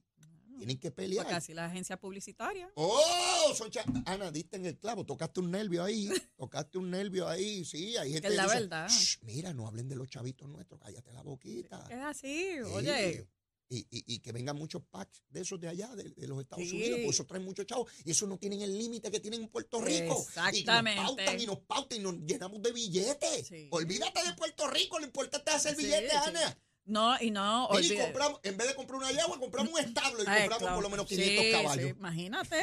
tienen 0.61 0.77
que 0.77 0.91
pelear. 0.91 1.23
Porque 1.25 1.35
así 1.37 1.53
la 1.55 1.65
agencia 1.65 1.97
publicitaria. 1.99 2.71
¡Oh! 2.75 3.51
Son 3.55 3.71
cha- 3.71 3.83
Ana, 4.05 4.29
diste 4.29 4.57
en 4.57 4.67
el 4.67 4.77
clavo, 4.77 5.03
tocaste 5.03 5.39
un 5.39 5.49
nervio 5.49 5.83
ahí, 5.83 6.07
tocaste 6.37 6.77
un 6.77 6.91
nervio 6.91 7.27
ahí, 7.27 7.65
sí, 7.65 7.97
hay 7.97 8.13
gente 8.13 8.27
es 8.27 8.35
la 8.35 8.43
dice, 8.43 8.59
verdad. 8.59 8.87
"Shh, 8.87 9.17
mira, 9.23 9.53
no 9.55 9.67
hablen 9.67 9.89
de 9.89 9.95
los 9.95 10.07
chavitos 10.07 10.47
nuestros, 10.47 10.79
cállate 10.79 11.11
la 11.13 11.23
boquita. 11.23 11.83
Es 11.89 11.97
así, 11.99 12.51
Sí. 12.53 12.59
oye. 12.61 13.27
Y, 13.73 13.79
y, 13.89 14.15
y 14.15 14.19
que 14.19 14.33
vengan 14.33 14.55
muchos 14.57 14.83
packs 14.91 15.23
de 15.29 15.39
esos 15.41 15.57
de 15.59 15.69
allá, 15.69 15.87
de, 15.95 16.03
de 16.11 16.27
los 16.27 16.41
Estados 16.41 16.67
Sí. 16.69 16.75
Unidos, 16.75 16.99
por 17.05 17.09
eso 17.13 17.25
traen 17.25 17.45
muchos 17.45 17.65
chavos. 17.65 17.89
Y 18.03 18.11
eso 18.11 18.27
no 18.27 18.37
tienen 18.37 18.61
el 18.61 18.77
límite 18.77 19.09
que 19.09 19.21
tienen 19.21 19.41
en 19.43 19.47
Puerto 19.47 19.79
Rico. 19.81 20.21
Exactamente. 20.27 20.99
Y 20.99 21.03
nos 21.05 21.15
pautan 21.15 21.39
y 21.39 21.45
nos 21.45 21.59
pautan 21.59 21.97
y 21.99 22.01
nos 22.03 22.15
llenamos 22.17 22.61
de 22.61 22.71
billetes. 22.73 23.47
Sí. 23.47 23.69
Olvídate 23.71 24.27
de 24.27 24.33
Puerto 24.33 24.67
Rico, 24.69 24.99
lo 24.99 25.05
importante 25.05 25.49
es 25.51 25.55
hacer 25.55 25.75
billetes. 25.77 26.13
Ana. 26.13 26.59
No, 26.85 27.15
y 27.21 27.29
no, 27.31 27.69
y 27.71 27.75
olvide- 27.75 28.01
compramos, 28.01 28.39
en 28.43 28.57
vez 28.57 28.67
de 28.67 28.75
comprar 28.75 28.97
una 28.99 29.11
yagua, 29.11 29.39
compramos 29.39 29.71
un 29.73 29.79
establo 29.79 30.23
y 30.23 30.27
Ay, 30.27 30.41
compramos 30.41 30.57
claro. 30.59 30.75
por 30.75 30.83
lo 30.83 30.89
menos 30.89 31.07
Sí, 31.07 31.15
500 31.15 31.45
sí, 31.45 31.51
caballos. 31.51 31.89
imagínate. 31.91 32.61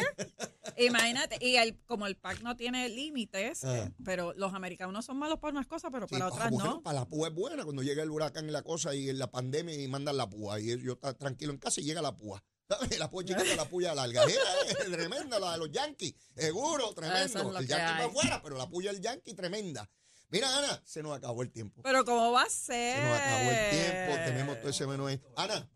imagínate. 0.76 1.38
Y 1.40 1.56
el, 1.56 1.78
como 1.86 2.06
el 2.06 2.16
PAC 2.16 2.40
no 2.42 2.56
tiene 2.56 2.88
límites, 2.88 3.64
Ah. 3.64 3.76
eh, 3.78 3.92
pero 4.04 4.32
los 4.34 4.54
americanos 4.54 5.04
son 5.06 5.18
malos 5.18 5.38
para 5.38 5.52
unas 5.52 5.66
cosas, 5.66 5.90
pero 5.92 6.06
para 6.06 6.26
ah, 6.26 6.28
otras 6.28 6.50
bueno, 6.50 6.70
no. 6.70 6.82
Para 6.82 7.00
la 7.00 7.04
púa 7.06 7.28
es 7.28 7.34
buena 7.34 7.64
cuando 7.64 7.82
llega 7.82 8.02
el 8.02 8.10
huracán 8.10 8.48
y 8.48 8.52
la 8.52 8.62
cosa 8.62 8.94
y 8.94 9.12
la 9.12 9.30
pandemia 9.30 9.74
y 9.80 9.88
mandan 9.88 10.16
la 10.16 10.28
púa. 10.28 10.60
Y 10.60 10.80
yo 10.82 10.92
está 10.94 11.14
tranquilo 11.16 11.52
en 11.52 11.58
casa 11.58 11.80
y 11.80 11.84
llega 11.84 12.02
la 12.02 12.16
púa. 12.16 12.42
¿Sabes? 12.68 12.98
La 12.98 13.08
púa 13.08 13.24
chiquita, 13.24 13.56
la 13.56 13.66
puya 13.66 13.94
larga. 13.94 14.24
Era, 14.24 14.84
tremenda 14.90 15.38
la 15.38 15.52
de 15.52 15.58
los 15.58 15.70
Yankees. 15.72 16.14
Seguro, 16.36 16.84
Eso 16.86 16.94
tremendo. 16.94 17.24
es 17.24 17.60
el 17.60 17.66
Yankee 17.66 17.92
para 17.92 18.04
afuera, 18.04 18.40
pero 18.42 18.58
la 18.58 18.68
puya 18.68 18.92
del 18.92 19.00
Yankee 19.00 19.32
tremenda. 19.32 19.88
Mira, 20.30 20.56
Ana, 20.56 20.82
se 20.84 21.02
nos 21.02 21.16
acabó 21.16 21.42
el 21.42 21.50
tiempo. 21.50 21.82
Pero 21.82 22.04
¿cómo 22.04 22.32
va 22.32 22.42
a 22.42 22.50
ser? 22.50 22.96
Se 22.96 23.02
nos 23.02 23.18
acabó 23.18 23.50
el 23.50 23.70
tiempo. 23.70 24.24
Tenemos 24.24 24.60
todo 24.60 24.70
ese 24.70 24.86
menú 24.86 25.06
ahí. 25.06 25.20
Ana, 25.36 25.70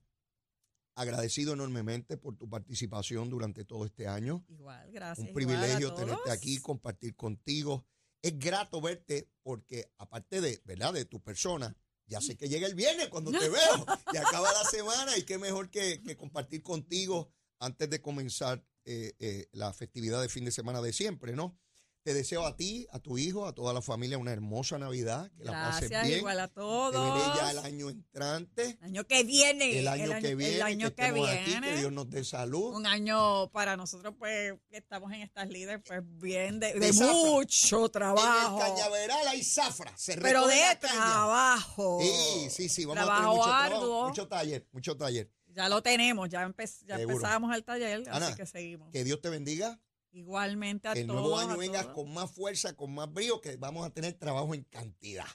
agradecido 0.95 1.55
enormemente 1.55 2.17
por 2.17 2.37
tu 2.37 2.49
participación 2.49 3.31
durante 3.31 3.65
todo 3.65 3.87
este 3.87 4.07
año. 4.07 4.45
Igual, 4.49 4.91
gracias. 4.93 5.27
Un 5.27 5.35
privilegio 5.35 5.89
igual 5.89 5.97
tenerte 5.97 6.31
aquí, 6.31 6.59
compartir 6.61 7.17
contigo. 7.17 7.87
Es 8.21 8.39
grato 8.39 8.81
verte 8.81 9.31
porque 9.43 9.91
aparte 9.99 10.41
de, 10.41 10.61
¿verdad? 10.65 10.93
De 10.93 11.05
tu 11.07 11.21
persona, 11.21 11.77
ya 12.07 12.21
sé 12.21 12.37
que 12.37 12.49
llega 12.49 12.67
el 12.67 12.75
viernes 12.75 13.09
cuando 13.09 13.31
te 13.31 13.39
veo 13.49 13.87
y 14.13 14.17
acaba 14.17 14.53
la 14.53 14.65
semana 14.65 15.17
y 15.17 15.23
qué 15.23 15.39
mejor 15.39 15.71
que, 15.71 16.03
que 16.03 16.17
compartir 16.17 16.63
contigo 16.63 17.33
antes 17.59 17.89
de 17.89 18.03
comenzar 18.03 18.65
eh, 18.85 19.15
eh, 19.21 19.49
la 19.53 19.73
festividad 19.73 20.21
de 20.21 20.29
fin 20.29 20.45
de 20.45 20.51
semana 20.51 20.83
de 20.83 20.93
siempre, 20.93 21.35
¿no? 21.35 21.57
Te 22.05 22.15
deseo 22.15 22.45
a 22.45 22.57
ti, 22.57 22.85
a 22.91 22.99
tu 22.99 23.17
hijo, 23.17 23.47
a 23.47 23.55
toda 23.55 23.73
la 23.73 23.81
familia 23.81 24.19
una 24.19 24.33
hermosa 24.33 24.77
Navidad, 24.77 25.31
que 25.39 25.45
la 25.45 25.53
pases 25.53 25.89
Gracias, 25.89 26.09
bien. 26.09 26.19
igual 26.19 26.41
a 26.41 26.49
todos. 26.49 27.37
ya 27.37 27.53
el 27.53 27.59
año 27.59 27.91
entrante, 27.91 28.77
El 28.81 28.85
año 28.87 29.05
que 29.07 29.23
viene. 29.23 29.79
el 29.79 29.87
año 29.87 30.11
que 30.21 30.35
viene, 30.35 30.55
El 30.57 30.63
año 30.63 30.89
que 30.91 30.95
que, 30.97 31.03
estemos 31.07 31.29
aquí, 31.31 31.51
viene. 31.53 31.69
que 31.69 31.77
Dios 31.77 31.93
nos 31.93 32.11
dé 32.11 32.25
salud. 32.25 32.75
un 32.75 32.87
año 32.89 33.49
para 33.53 33.77
nosotros, 33.77 34.15
pues, 34.19 34.55
que 34.69 34.79
estamos 34.79 35.13
en 35.13 35.23
estas 35.23 35.49
líderes, 35.49 35.81
pues, 35.87 36.01
bien 36.19 36.59
de, 36.59 36.73
De 36.75 36.81
de 36.81 36.93
mucho 36.93 37.89
trabajo. 37.89 38.61
En 38.61 38.67
el 38.67 38.73
cañaveral 38.75 39.29
hay 39.29 39.45
zafra, 39.45 39.97
se 39.97 40.17
Pero 40.17 40.49
de 40.49 40.61
trabajo. 40.81 42.01
Sí, 42.03 42.51
sí, 42.51 42.69
sí, 42.69 42.85
vamos 42.85 43.05
Trabajo 43.05 43.21
a 43.21 43.23
tener 43.23 43.37
mucho 43.39 43.53
arduo. 43.53 43.79
trabajo, 43.81 44.09
mucho 44.09 44.27
taller, 44.29 44.67
mucho 44.73 44.97
taller. 44.97 45.31
Ya 45.55 45.69
lo 45.69 45.81
tenemos, 45.83 46.29
ya, 46.31 46.45
empe- 46.49 46.85
ya 46.85 46.97
Seguro. 46.97 47.17
empezamos 47.19 47.55
el 47.55 47.63
taller, 47.63 48.03
Ana, 48.11 48.27
así 48.29 48.37
que 48.37 48.47
seguimos. 48.47 48.91
Que 48.91 49.05
Dios 49.05 49.21
te 49.21 49.29
bendiga, 49.29 49.79
Igualmente 50.13 50.89
a 50.89 50.93
el 50.93 51.07
todos. 51.07 51.21
nuevo 51.21 51.39
año 51.39 51.57
vengas 51.59 51.87
con 51.87 52.13
más 52.13 52.31
fuerza, 52.31 52.75
con 52.77 52.95
más 52.95 53.13
brío, 53.13 53.41
que 53.41 53.57
vamos 53.57 53.87
a 53.87 53.91
tener 53.91 54.13
trabajo 54.15 54.55
en 54.55 54.63
cantidad. 54.65 55.27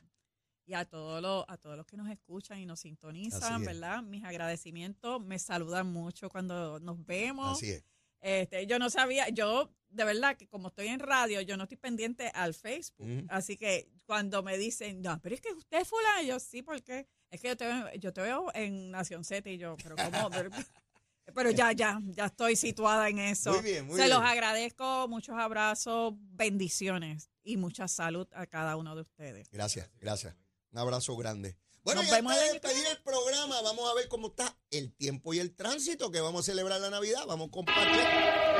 Y 0.65 0.73
a 0.73 0.85
todos 0.85 1.21
los, 1.21 1.45
a 1.47 1.57
todos 1.57 1.77
los 1.77 1.85
que 1.85 1.97
nos 1.97 2.09
escuchan 2.09 2.59
y 2.59 2.65
nos 2.65 2.81
sintonizan. 2.81 3.63
¿verdad? 3.63 4.03
Mis 4.03 4.23
agradecimientos, 4.23 5.21
me 5.21 5.39
saludan 5.39 5.91
mucho 5.91 6.29
cuando 6.29 6.79
nos 6.79 7.03
vemos. 7.05 7.57
Así 7.57 7.71
es. 7.71 7.83
Este, 8.19 8.65
yo 8.67 8.77
no 8.79 8.89
sabía, 8.89 9.29
yo 9.29 9.71
de 9.89 10.03
verdad 10.03 10.35
que 10.35 10.47
como 10.47 10.67
estoy 10.67 10.87
en 10.87 10.99
radio, 10.99 11.39
yo 11.41 11.55
no 11.55 11.63
estoy 11.63 11.77
pendiente 11.77 12.29
al 12.33 12.53
Facebook. 12.53 13.07
Así 13.29 13.55
que 13.57 13.89
cuando 14.05 14.43
me 14.43 14.57
dicen, 14.57 15.01
no, 15.01 15.19
pero 15.21 15.35
es 15.35 15.41
que 15.41 15.53
usted 15.53 15.79
es 15.81 15.87
fulano, 15.87 16.21
yo 16.27 16.39
sí, 16.39 16.61
porque 16.61 17.07
es 17.29 17.39
que 17.41 17.47
yo 17.49 17.57
te, 17.57 17.65
veo- 17.65 17.93
yo 17.95 18.11
te 18.13 18.21
veo 18.21 18.47
en 18.53 18.91
Nación 18.91 19.23
Z 19.23 19.49
y 19.49 19.57
yo, 19.57 19.77
pero 19.81 19.95
¿cómo? 19.95 20.29
pero, 21.33 21.51
ya, 21.51 21.71
ya, 21.71 21.99
ya 22.05 22.25
estoy 22.25 22.55
situada 22.55 23.09
en 23.09 23.19
eso. 23.19 23.51
Muy 23.53 23.61
bien, 23.61 23.85
muy 23.85 23.95
Se 23.95 24.05
bien. 24.05 24.17
los 24.17 24.23
agradezco, 24.27 25.07
muchos 25.07 25.35
abrazos, 25.37 26.13
bendiciones 26.17 27.29
y 27.43 27.57
mucha 27.57 27.87
salud 27.87 28.27
a 28.33 28.45
cada 28.45 28.75
uno 28.75 28.95
de 28.95 29.01
ustedes. 29.01 29.49
Gracias, 29.51 29.89
gracias. 29.99 30.35
Un 30.71 30.79
abrazo 30.79 31.15
grande. 31.15 31.57
Bueno, 31.83 32.01
Nos 32.01 32.11
vemos 32.11 32.33
antes 32.33 32.47
de 32.47 32.53
despedir 32.59 32.85
el 32.91 33.01
programa, 33.01 33.61
vamos 33.61 33.89
a 33.89 33.93
ver 33.95 34.09
cómo 34.09 34.27
está 34.27 34.57
el 34.71 34.93
tiempo 34.93 35.33
y 35.33 35.39
el 35.39 35.55
tránsito, 35.55 36.11
que 36.11 36.19
vamos 36.19 36.41
a 36.41 36.51
celebrar 36.51 36.81
la 36.81 36.89
Navidad. 36.89 37.25
Vamos 37.25 37.47
a 37.47 37.51
compartir. 37.51 38.56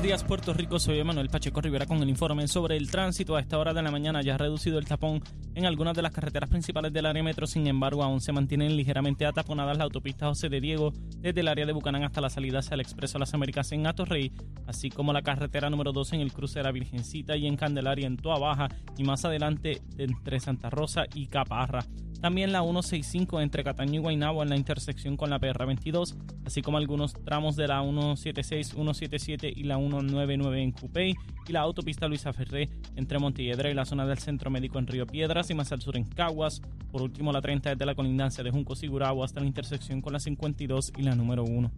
Buenos 0.00 0.18
días 0.18 0.24
Puerto 0.24 0.54
Rico, 0.54 0.78
soy 0.78 0.98
Emanuel 0.98 1.28
Pacheco 1.28 1.60
Rivera 1.60 1.84
con 1.84 2.02
el 2.02 2.08
informe 2.08 2.48
sobre 2.48 2.78
el 2.78 2.90
tránsito. 2.90 3.36
A 3.36 3.40
esta 3.40 3.58
hora 3.58 3.74
de 3.74 3.82
la 3.82 3.90
mañana 3.90 4.22
ya 4.22 4.36
ha 4.36 4.38
reducido 4.38 4.78
el 4.78 4.86
tapón 4.86 5.22
en 5.54 5.66
algunas 5.66 5.94
de 5.94 6.00
las 6.00 6.10
carreteras 6.10 6.48
principales 6.48 6.90
del 6.94 7.04
área 7.04 7.22
metro, 7.22 7.46
sin 7.46 7.66
embargo 7.66 8.02
aún 8.02 8.22
se 8.22 8.32
mantienen 8.32 8.78
ligeramente 8.78 9.26
ataponadas 9.26 9.76
la 9.76 9.84
autopista 9.84 10.28
José 10.28 10.48
de 10.48 10.62
Diego 10.62 10.94
desde 11.18 11.40
el 11.40 11.48
área 11.48 11.66
de 11.66 11.74
Bucanán 11.74 12.02
hasta 12.02 12.22
la 12.22 12.30
salida 12.30 12.60
hacia 12.60 12.76
el 12.76 12.80
Expreso 12.80 13.18
Las 13.18 13.34
Américas 13.34 13.72
en 13.72 13.86
Atorrey, 13.86 14.32
así 14.66 14.88
como 14.88 15.12
la 15.12 15.20
carretera 15.20 15.68
número 15.68 15.92
2 15.92 16.14
en 16.14 16.20
el 16.22 16.32
cruce 16.32 16.60
de 16.60 16.62
la 16.62 16.72
Virgencita 16.72 17.36
y 17.36 17.46
en 17.46 17.58
Candelaria 17.58 18.06
en 18.06 18.16
Toa 18.16 18.38
Baja 18.38 18.68
y 18.96 19.04
más 19.04 19.26
adelante 19.26 19.82
entre 19.98 20.40
Santa 20.40 20.70
Rosa 20.70 21.04
y 21.14 21.26
Caparra. 21.26 21.84
También 22.20 22.52
la 22.52 22.60
165 22.60 23.40
entre 23.40 23.64
Cataño 23.64 23.94
y 23.94 23.98
Guaynabo 24.02 24.42
en 24.42 24.50
la 24.50 24.56
intersección 24.56 25.16
con 25.16 25.30
la 25.30 25.40
PR22, 25.40 26.16
así 26.44 26.60
como 26.60 26.76
algunos 26.76 27.14
tramos 27.14 27.56
de 27.56 27.66
la 27.66 27.80
176, 27.80 28.68
177 28.68 29.52
y 29.56 29.62
la 29.64 29.76
199 29.76 30.62
en 30.62 30.72
Cupey 30.72 31.14
y 31.48 31.52
la 31.52 31.60
autopista 31.60 32.08
Luisa 32.08 32.32
Ferré 32.34 32.68
entre 32.96 33.18
Montelledra 33.18 33.70
y 33.70 33.74
la 33.74 33.86
zona 33.86 34.04
del 34.04 34.18
Centro 34.18 34.50
Médico 34.50 34.78
en 34.78 34.86
Río 34.86 35.06
Piedras 35.06 35.50
y 35.50 35.54
más 35.54 35.72
al 35.72 35.80
sur 35.80 35.96
en 35.96 36.04
Caguas. 36.04 36.60
Por 36.92 37.00
último, 37.00 37.32
la 37.32 37.40
30 37.40 37.70
desde 37.70 37.86
la 37.86 37.94
colindancia 37.94 38.44
de 38.44 38.50
Junco 38.50 38.76
Sigurabo 38.76 39.24
hasta 39.24 39.40
la 39.40 39.46
intersección 39.46 40.02
con 40.02 40.12
la 40.12 40.20
52 40.20 40.92
y 40.98 41.02
la 41.02 41.14
número 41.14 41.44
1. 41.44 41.70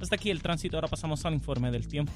Hasta 0.00 0.16
aquí 0.16 0.30
el 0.30 0.42
tránsito, 0.42 0.76
ahora 0.76 0.88
pasamos 0.88 1.24
al 1.24 1.34
informe 1.34 1.70
del 1.70 1.88
tiempo. 1.88 2.12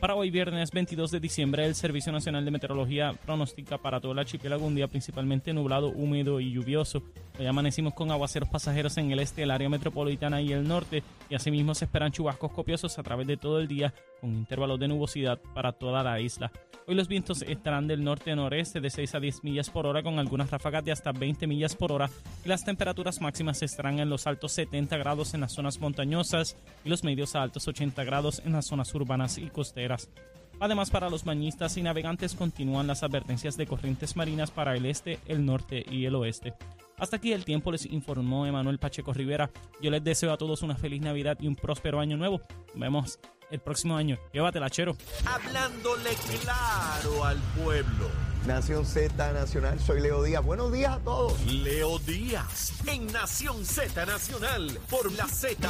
Para 0.00 0.14
hoy 0.14 0.30
viernes 0.30 0.70
22 0.70 1.10
de 1.10 1.20
diciembre, 1.20 1.66
el 1.66 1.74
Servicio 1.74 2.10
Nacional 2.10 2.42
de 2.42 2.50
Meteorología 2.50 3.12
pronostica 3.26 3.76
para 3.76 4.00
todo 4.00 4.12
el 4.12 4.18
archipiélago 4.18 4.64
un 4.64 4.74
día 4.74 4.88
principalmente 4.88 5.52
nublado, 5.52 5.88
húmedo 5.88 6.40
y 6.40 6.52
lluvioso. 6.52 7.02
Hoy 7.38 7.44
amanecimos 7.44 7.92
con 7.92 8.10
aguaceros 8.10 8.48
pasajeros 8.48 8.96
en 8.96 9.10
el 9.10 9.18
este, 9.18 9.42
el 9.42 9.50
área 9.50 9.68
metropolitana 9.68 10.40
y 10.40 10.54
el 10.54 10.66
norte, 10.66 11.02
y 11.28 11.34
asimismo 11.34 11.74
se 11.74 11.84
esperan 11.84 12.12
chubascos 12.12 12.50
copiosos 12.50 12.98
a 12.98 13.02
través 13.02 13.26
de 13.26 13.36
todo 13.36 13.60
el 13.60 13.68
día, 13.68 13.92
con 14.20 14.34
intervalos 14.34 14.78
de 14.78 14.88
nubosidad 14.88 15.40
para 15.54 15.72
toda 15.72 16.02
la 16.02 16.20
isla. 16.20 16.52
Hoy 16.86 16.94
los 16.94 17.08
vientos 17.08 17.42
estarán 17.42 17.86
del 17.86 18.02
norte-noreste 18.02 18.80
de 18.80 18.90
6 18.90 19.14
a 19.14 19.20
10 19.20 19.44
millas 19.44 19.70
por 19.70 19.86
hora 19.86 20.02
con 20.02 20.18
algunas 20.18 20.50
ráfagas 20.50 20.84
de 20.84 20.92
hasta 20.92 21.12
20 21.12 21.46
millas 21.46 21.76
por 21.76 21.92
hora 21.92 22.10
y 22.44 22.48
las 22.48 22.64
temperaturas 22.64 23.20
máximas 23.20 23.62
estarán 23.62 24.00
en 24.00 24.10
los 24.10 24.26
altos 24.26 24.52
70 24.52 24.96
grados 24.96 25.34
en 25.34 25.42
las 25.42 25.52
zonas 25.52 25.80
montañosas 25.80 26.56
y 26.84 26.88
los 26.88 27.04
medios 27.04 27.36
a 27.36 27.42
altos 27.42 27.68
80 27.68 28.02
grados 28.04 28.42
en 28.44 28.52
las 28.52 28.66
zonas 28.66 28.94
urbanas 28.94 29.38
y 29.38 29.48
costeras. 29.48 30.10
Además, 30.58 30.90
para 30.90 31.08
los 31.08 31.24
bañistas 31.24 31.76
y 31.78 31.82
navegantes 31.82 32.34
continúan 32.34 32.86
las 32.86 33.02
advertencias 33.02 33.56
de 33.56 33.66
corrientes 33.66 34.14
marinas 34.14 34.50
para 34.50 34.76
el 34.76 34.84
este, 34.84 35.18
el 35.26 35.46
norte 35.46 35.84
y 35.90 36.04
el 36.04 36.14
oeste. 36.14 36.54
Hasta 36.98 37.16
aquí 37.16 37.32
el 37.32 37.46
tiempo 37.46 37.72
les 37.72 37.86
informó 37.86 38.44
Emanuel 38.44 38.78
Pacheco 38.78 39.14
Rivera. 39.14 39.50
Yo 39.80 39.90
les 39.90 40.04
deseo 40.04 40.32
a 40.32 40.36
todos 40.36 40.62
una 40.62 40.76
feliz 40.76 41.00
Navidad 41.00 41.38
y 41.40 41.46
un 41.46 41.56
próspero 41.56 41.98
año 41.98 42.18
nuevo. 42.18 42.42
Nos 42.74 42.78
vemos 42.78 43.18
el 43.50 43.60
próximo 43.60 43.96
año. 43.96 44.18
Llévatela, 44.32 44.70
chero. 44.70 44.96
Hablándole 45.26 46.10
claro 46.42 47.24
al 47.24 47.38
pueblo. 47.62 48.10
Nación 48.46 48.86
Z 48.86 49.32
Nacional, 49.32 49.78
soy 49.80 50.00
Leo 50.00 50.22
Díaz. 50.22 50.42
Buenos 50.42 50.72
días 50.72 50.96
a 50.96 50.98
todos. 51.00 51.38
Leo 51.44 51.98
Díaz 51.98 52.72
en 52.86 53.06
Nación 53.08 53.64
Z 53.64 54.06
Nacional 54.06 54.78
por 54.88 55.12
la 55.12 55.26
Z. 55.28 55.68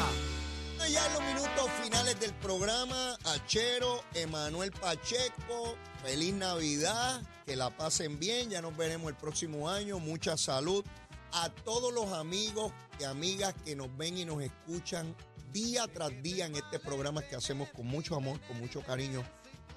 Ya 0.88 1.06
en 1.06 1.12
los 1.12 1.22
minutos 1.22 1.70
finales 1.82 2.18
del 2.20 2.32
programa, 2.34 3.16
Achero, 3.24 4.02
Emanuel 4.14 4.72
Pacheco, 4.72 5.76
feliz 6.02 6.32
Navidad, 6.32 7.22
que 7.44 7.54
la 7.54 7.70
pasen 7.76 8.18
bien, 8.18 8.48
ya 8.48 8.62
nos 8.62 8.76
veremos 8.76 9.10
el 9.10 9.16
próximo 9.16 9.68
año, 9.68 9.98
mucha 9.98 10.36
salud. 10.36 10.84
A 11.32 11.50
todos 11.50 11.92
los 11.92 12.12
amigos 12.12 12.72
y 12.98 13.04
amigas 13.04 13.54
que 13.64 13.76
nos 13.76 13.94
ven 13.96 14.16
y 14.16 14.24
nos 14.24 14.42
escuchan 14.42 15.14
día 15.52 15.86
tras 15.88 16.10
día 16.22 16.46
en 16.46 16.56
este 16.56 16.78
programa 16.78 17.22
que 17.22 17.36
hacemos 17.36 17.68
con 17.70 17.86
mucho 17.86 18.16
amor, 18.16 18.40
con 18.42 18.58
mucho 18.58 18.82
cariño. 18.82 19.24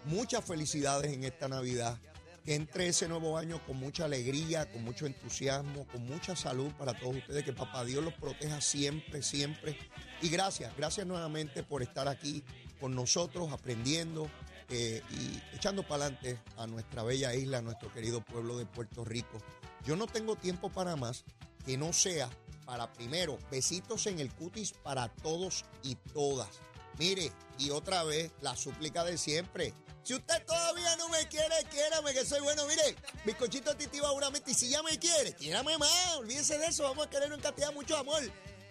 Muchas 0.06 0.44
felicidades 0.44 1.14
en 1.14 1.24
esta 1.24 1.48
Navidad. 1.48 2.00
Que 2.46 2.56
entre 2.56 2.88
ese 2.88 3.08
nuevo 3.08 3.38
año 3.38 3.66
con 3.66 3.78
mucha 3.78 4.04
alegría, 4.04 4.70
con 4.70 4.84
mucho 4.84 5.06
entusiasmo, 5.06 5.88
con 5.88 6.06
mucha 6.06 6.36
salud 6.36 6.72
para 6.78 6.94
todos 6.94 7.16
ustedes. 7.16 7.44
Que 7.44 7.54
papá 7.54 7.86
Dios 7.86 8.04
los 8.04 8.14
proteja 8.14 8.60
siempre, 8.60 9.24
siempre. 9.24 9.78
Y 10.22 10.30
gracias, 10.30 10.76
gracias 10.76 11.08
nuevamente 11.08 11.64
por 11.64 11.82
estar 11.82 12.08
aquí 12.08 12.44
con 12.82 12.96
nosotros, 12.96 13.52
aprendiendo 13.54 14.30
eh, 14.70 15.02
y 15.12 15.56
echando 15.56 15.84
para 15.88 16.06
adelante 16.06 16.38
a 16.58 16.68
nuestra 16.68 17.04
bella 17.04 17.34
isla, 17.34 17.60
a 17.60 17.62
nuestro 17.62 17.92
querido 17.94 18.22
pueblo 18.22 18.58
de 18.58 18.66
Puerto 18.66 19.06
Rico. 19.06 19.38
Yo 19.86 19.96
no 19.96 20.08
tengo 20.08 20.36
tiempo 20.36 20.70
para 20.70 20.96
más 20.98 21.24
que 21.66 21.78
no 21.78 21.94
sea 21.94 22.30
para 22.66 22.92
primero, 22.94 23.38
besitos 23.52 24.08
en 24.08 24.20
el 24.20 24.34
cutis 24.34 24.72
para 24.72 25.10
todos 25.10 25.66
y 25.84 25.96
todas. 25.96 26.50
Mire, 26.98 27.32
y 27.58 27.72
otra 27.72 28.04
vez, 28.04 28.32
la 28.42 28.56
súplica 28.56 29.04
de 29.04 29.18
siempre. 29.18 29.74
Si 30.04 30.14
usted 30.14 30.46
todavía 30.46 30.96
no 30.98 31.08
me 31.10 31.28
quiere, 31.28 31.56
quiérame 31.72 32.14
que 32.14 32.26
soy 32.26 32.42
bueno. 32.42 32.68
Mire, 32.68 32.96
bizcochito 33.26 33.76
Titi 33.76 34.00
seguramente. 34.00 34.52
Y 34.52 34.54
si 34.54 34.70
ya 34.70 34.84
me 34.84 35.00
quiere, 35.00 35.34
quiérame 35.34 35.78
más. 35.78 36.16
Olvídese 36.18 36.58
de 36.58 36.68
eso. 36.68 36.84
Vamos 36.84 37.08
a 37.08 37.10
querer 37.10 37.32
en 37.32 37.40
cantidad 37.40 37.74
mucho 37.74 37.98
amor. 37.98 38.22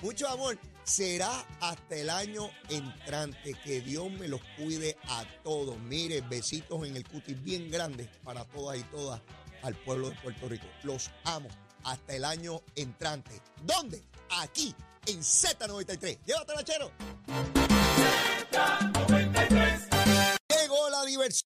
Mucho 0.03 0.29
amor. 0.29 0.59
Será 0.85 1.47
hasta 1.61 1.97
el 1.97 2.11
año 2.11 2.51
entrante. 2.69 3.55
Que 3.65 3.81
Dios 3.81 4.11
me 4.11 4.29
los 4.29 4.43
cuide 4.59 4.99
a 5.09 5.25
todos. 5.43 5.79
Mire, 5.79 6.21
besitos 6.21 6.87
en 6.87 6.97
el 6.97 7.09
cutis 7.09 7.43
bien 7.43 7.71
grandes 7.71 8.09
para 8.23 8.45
todas 8.45 8.79
y 8.79 8.83
todas 8.85 9.21
al 9.63 9.75
pueblo 9.75 10.11
de 10.11 10.17
Puerto 10.17 10.49
Rico. 10.49 10.67
Los 10.83 11.11
amo 11.25 11.49
hasta 11.85 12.15
el 12.15 12.25
año 12.25 12.61
entrante. 12.75 13.41
¿Dónde? 13.63 14.03
Aquí, 14.41 14.75
en 15.07 15.21
Z93. 15.21 16.19
Llévatela, 16.25 16.65
Chero. 16.65 16.91
Z93. 18.51 19.89
Llegó 20.49 20.91
la 20.91 21.05
diversión 21.05 21.52